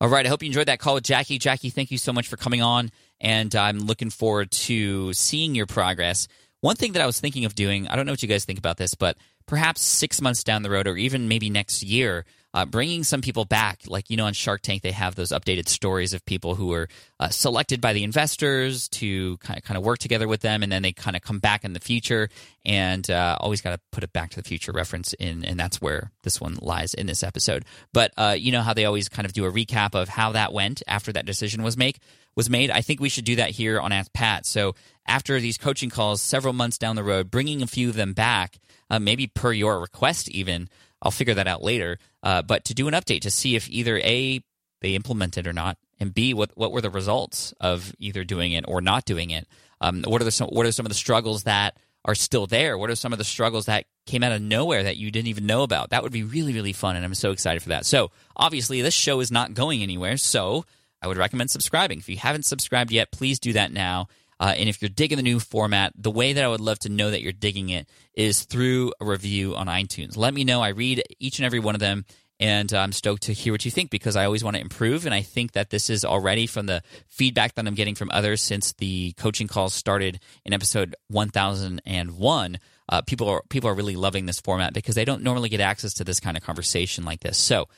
All 0.00 0.08
right. 0.08 0.24
I 0.24 0.28
hope 0.28 0.42
you 0.42 0.46
enjoyed 0.46 0.68
that 0.68 0.78
call 0.78 0.94
with 0.94 1.04
Jackie. 1.04 1.38
Jackie, 1.38 1.70
thank 1.70 1.90
you 1.90 1.98
so 1.98 2.12
much 2.12 2.28
for 2.28 2.36
coming 2.36 2.62
on, 2.62 2.90
and 3.20 3.54
I'm 3.54 3.80
looking 3.80 4.10
forward 4.10 4.50
to 4.52 5.12
seeing 5.12 5.54
your 5.54 5.66
progress. 5.66 6.28
One 6.60 6.76
thing 6.76 6.92
that 6.92 7.02
I 7.02 7.06
was 7.06 7.20
thinking 7.20 7.44
of 7.44 7.54
doing, 7.54 7.88
I 7.88 7.96
don't 7.96 8.06
know 8.06 8.12
what 8.12 8.22
you 8.22 8.28
guys 8.28 8.44
think 8.44 8.58
about 8.58 8.78
this, 8.78 8.94
but 8.94 9.16
perhaps 9.46 9.80
six 9.80 10.20
months 10.20 10.44
down 10.44 10.62
the 10.62 10.70
road, 10.70 10.86
or 10.86 10.96
even 10.96 11.28
maybe 11.28 11.50
next 11.50 11.82
year, 11.82 12.24
uh, 12.54 12.64
bringing 12.64 13.04
some 13.04 13.20
people 13.20 13.44
back. 13.44 13.80
Like, 13.86 14.10
you 14.10 14.16
know, 14.16 14.26
on 14.26 14.32
Shark 14.32 14.62
Tank, 14.62 14.82
they 14.82 14.92
have 14.92 15.14
those 15.14 15.30
updated 15.30 15.68
stories 15.68 16.12
of 16.12 16.24
people 16.24 16.54
who 16.54 16.68
were 16.68 16.88
uh, 17.20 17.28
selected 17.28 17.80
by 17.80 17.92
the 17.92 18.04
investors 18.04 18.88
to 18.88 19.36
kind 19.38 19.58
of, 19.58 19.64
kind 19.64 19.76
of 19.76 19.84
work 19.84 19.98
together 19.98 20.28
with 20.28 20.40
them, 20.40 20.62
and 20.62 20.70
then 20.72 20.82
they 20.82 20.92
kind 20.92 21.16
of 21.16 21.22
come 21.22 21.38
back 21.38 21.64
in 21.64 21.72
the 21.72 21.80
future. 21.80 22.28
And 22.64 23.08
uh, 23.10 23.36
always 23.40 23.60
got 23.60 23.70
to 23.70 23.80
put 23.92 24.04
it 24.04 24.12
back 24.12 24.30
to 24.30 24.36
the 24.36 24.46
future 24.46 24.72
reference 24.72 25.14
in, 25.14 25.44
and 25.44 25.58
that's 25.58 25.80
where 25.80 26.10
this 26.22 26.40
one 26.40 26.58
lies 26.60 26.92
in 26.94 27.06
this 27.06 27.22
episode. 27.22 27.64
But 27.92 28.12
uh, 28.16 28.36
you 28.38 28.52
know 28.52 28.60
how 28.60 28.74
they 28.74 28.84
always 28.84 29.08
kind 29.08 29.24
of 29.24 29.32
do 29.32 29.46
a 29.46 29.52
recap 29.52 29.94
of 29.94 30.08
how 30.08 30.32
that 30.32 30.52
went 30.52 30.82
after 30.86 31.12
that 31.12 31.24
decision 31.24 31.62
was 31.62 31.76
made. 31.76 31.98
Was 32.38 32.48
made. 32.48 32.70
I 32.70 32.82
think 32.82 33.00
we 33.00 33.08
should 33.08 33.24
do 33.24 33.34
that 33.34 33.50
here 33.50 33.80
on 33.80 33.90
Ask 33.90 34.12
Pat. 34.12 34.46
So 34.46 34.76
after 35.08 35.40
these 35.40 35.58
coaching 35.58 35.90
calls, 35.90 36.22
several 36.22 36.52
months 36.52 36.78
down 36.78 36.94
the 36.94 37.02
road, 37.02 37.32
bringing 37.32 37.62
a 37.62 37.66
few 37.66 37.88
of 37.88 37.96
them 37.96 38.12
back, 38.12 38.60
uh, 38.88 39.00
maybe 39.00 39.26
per 39.26 39.52
your 39.52 39.80
request, 39.80 40.28
even. 40.28 40.68
I'll 41.02 41.10
figure 41.10 41.34
that 41.34 41.48
out 41.48 41.64
later. 41.64 41.98
Uh, 42.22 42.42
but 42.42 42.64
to 42.66 42.74
do 42.74 42.86
an 42.86 42.94
update 42.94 43.22
to 43.22 43.32
see 43.32 43.56
if 43.56 43.68
either 43.68 43.98
a 43.98 44.40
they 44.82 44.94
implemented 44.94 45.48
or 45.48 45.52
not, 45.52 45.78
and 45.98 46.14
b 46.14 46.32
what 46.32 46.52
what 46.54 46.70
were 46.70 46.80
the 46.80 46.90
results 46.90 47.54
of 47.58 47.92
either 47.98 48.22
doing 48.22 48.52
it 48.52 48.64
or 48.68 48.80
not 48.80 49.04
doing 49.04 49.30
it. 49.30 49.48
Um, 49.80 50.04
what 50.06 50.20
are 50.22 50.24
the 50.24 50.30
some, 50.30 50.46
what 50.50 50.64
are 50.64 50.70
some 50.70 50.86
of 50.86 50.90
the 50.90 50.94
struggles 50.94 51.42
that 51.42 51.76
are 52.04 52.14
still 52.14 52.46
there? 52.46 52.78
What 52.78 52.88
are 52.88 52.94
some 52.94 53.12
of 53.12 53.18
the 53.18 53.24
struggles 53.24 53.66
that 53.66 53.86
came 54.06 54.22
out 54.22 54.30
of 54.30 54.40
nowhere 54.40 54.84
that 54.84 54.96
you 54.96 55.10
didn't 55.10 55.26
even 55.26 55.46
know 55.46 55.64
about? 55.64 55.90
That 55.90 56.04
would 56.04 56.12
be 56.12 56.22
really 56.22 56.52
really 56.52 56.72
fun, 56.72 56.94
and 56.94 57.04
I'm 57.04 57.14
so 57.14 57.32
excited 57.32 57.64
for 57.64 57.70
that. 57.70 57.84
So 57.84 58.12
obviously 58.36 58.80
this 58.80 58.94
show 58.94 59.18
is 59.18 59.32
not 59.32 59.54
going 59.54 59.82
anywhere, 59.82 60.16
so 60.16 60.64
I 61.02 61.06
would 61.06 61.16
recommend 61.16 61.50
subscribing. 61.50 61.98
If 61.98 62.08
you 62.08 62.16
haven't 62.16 62.44
subscribed 62.44 62.90
yet, 62.90 63.12
please 63.12 63.38
do 63.38 63.52
that 63.54 63.72
now. 63.72 64.08
Uh, 64.40 64.54
and 64.56 64.68
if 64.68 64.80
you're 64.80 64.88
digging 64.88 65.16
the 65.16 65.22
new 65.22 65.40
format, 65.40 65.92
the 65.96 66.10
way 66.10 66.32
that 66.32 66.44
I 66.44 66.48
would 66.48 66.60
love 66.60 66.78
to 66.80 66.88
know 66.88 67.10
that 67.10 67.22
you're 67.22 67.32
digging 67.32 67.70
it 67.70 67.88
is 68.14 68.44
through 68.44 68.92
a 69.00 69.04
review 69.04 69.56
on 69.56 69.66
iTunes. 69.66 70.16
Let 70.16 70.32
me 70.32 70.44
know. 70.44 70.60
I 70.62 70.68
read 70.68 71.02
each 71.18 71.38
and 71.38 71.46
every 71.46 71.58
one 71.58 71.74
of 71.74 71.80
them, 71.80 72.04
and 72.38 72.72
I'm 72.72 72.92
stoked 72.92 73.24
to 73.24 73.32
hear 73.32 73.52
what 73.52 73.64
you 73.64 73.70
think 73.72 73.90
because 73.90 74.14
I 74.14 74.24
always 74.24 74.44
want 74.44 74.54
to 74.54 74.60
improve. 74.60 75.06
And 75.06 75.14
I 75.14 75.22
think 75.22 75.52
that 75.52 75.70
this 75.70 75.90
is 75.90 76.04
already 76.04 76.46
from 76.46 76.66
the 76.66 76.82
feedback 77.08 77.56
that 77.56 77.66
I'm 77.66 77.74
getting 77.74 77.96
from 77.96 78.10
others 78.12 78.40
since 78.40 78.72
the 78.74 79.12
coaching 79.16 79.48
calls 79.48 79.74
started 79.74 80.20
in 80.44 80.52
episode 80.52 80.94
1001. 81.08 82.58
Uh, 82.90 83.02
people 83.02 83.28
are 83.28 83.42
people 83.50 83.68
are 83.68 83.74
really 83.74 83.96
loving 83.96 84.26
this 84.26 84.40
format 84.40 84.72
because 84.72 84.94
they 84.94 85.04
don't 85.04 85.22
normally 85.22 85.48
get 85.48 85.60
access 85.60 85.94
to 85.94 86.04
this 86.04 86.20
kind 86.20 86.36
of 86.36 86.44
conversation 86.44 87.04
like 87.04 87.20
this. 87.20 87.36
So, 87.36 87.68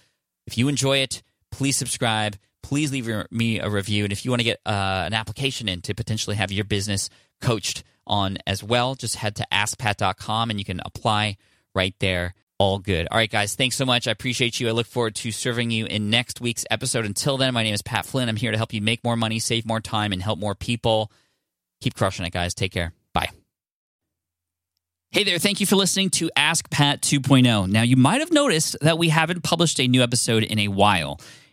if 0.46 0.58
you 0.58 0.68
enjoy 0.68 0.98
it, 0.98 1.22
please 1.50 1.76
subscribe 1.76 2.36
please 2.62 2.92
leave 2.92 3.08
me 3.30 3.60
a 3.60 3.68
review. 3.68 4.04
And 4.04 4.12
if 4.12 4.24
you 4.24 4.30
want 4.30 4.40
to 4.40 4.44
get 4.44 4.60
uh, 4.66 5.04
an 5.06 5.14
application 5.14 5.68
in 5.68 5.80
to 5.82 5.94
potentially 5.94 6.36
have 6.36 6.52
your 6.52 6.64
business 6.64 7.10
coached 7.40 7.84
on 8.06 8.38
as 8.46 8.62
well, 8.62 8.94
just 8.94 9.16
head 9.16 9.36
to 9.36 9.46
askpat.com 9.52 10.50
and 10.50 10.58
you 10.58 10.64
can 10.64 10.80
apply 10.84 11.36
right 11.74 11.94
there. 12.00 12.34
All 12.58 12.78
good. 12.78 13.08
All 13.10 13.16
right, 13.16 13.30
guys, 13.30 13.54
thanks 13.54 13.76
so 13.76 13.86
much. 13.86 14.06
I 14.06 14.10
appreciate 14.10 14.60
you. 14.60 14.68
I 14.68 14.72
look 14.72 14.86
forward 14.86 15.14
to 15.16 15.32
serving 15.32 15.70
you 15.70 15.86
in 15.86 16.10
next 16.10 16.42
week's 16.42 16.66
episode. 16.70 17.06
Until 17.06 17.38
then, 17.38 17.54
my 17.54 17.62
name 17.62 17.72
is 17.72 17.80
Pat 17.80 18.04
Flynn. 18.04 18.28
I'm 18.28 18.36
here 18.36 18.50
to 18.50 18.58
help 18.58 18.74
you 18.74 18.82
make 18.82 19.02
more 19.02 19.16
money, 19.16 19.38
save 19.38 19.64
more 19.64 19.80
time, 19.80 20.12
and 20.12 20.22
help 20.22 20.38
more 20.38 20.54
people. 20.54 21.10
Keep 21.80 21.94
crushing 21.94 22.26
it, 22.26 22.32
guys. 22.32 22.52
Take 22.52 22.72
care. 22.72 22.92
Bye. 23.14 23.30
Hey 25.12 25.24
there, 25.24 25.38
thank 25.38 25.58
you 25.58 25.66
for 25.66 25.74
listening 25.74 26.10
to 26.10 26.30
Ask 26.36 26.70
Pat 26.70 27.00
2.0. 27.00 27.68
Now, 27.68 27.82
you 27.82 27.96
might 27.96 28.20
have 28.20 28.30
noticed 28.30 28.76
that 28.80 28.98
we 28.98 29.08
haven't 29.08 29.42
published 29.42 29.80
a 29.80 29.88
new 29.88 30.02
episode 30.02 30.44
in 30.44 30.58
a 30.58 30.68
while. 30.68 31.18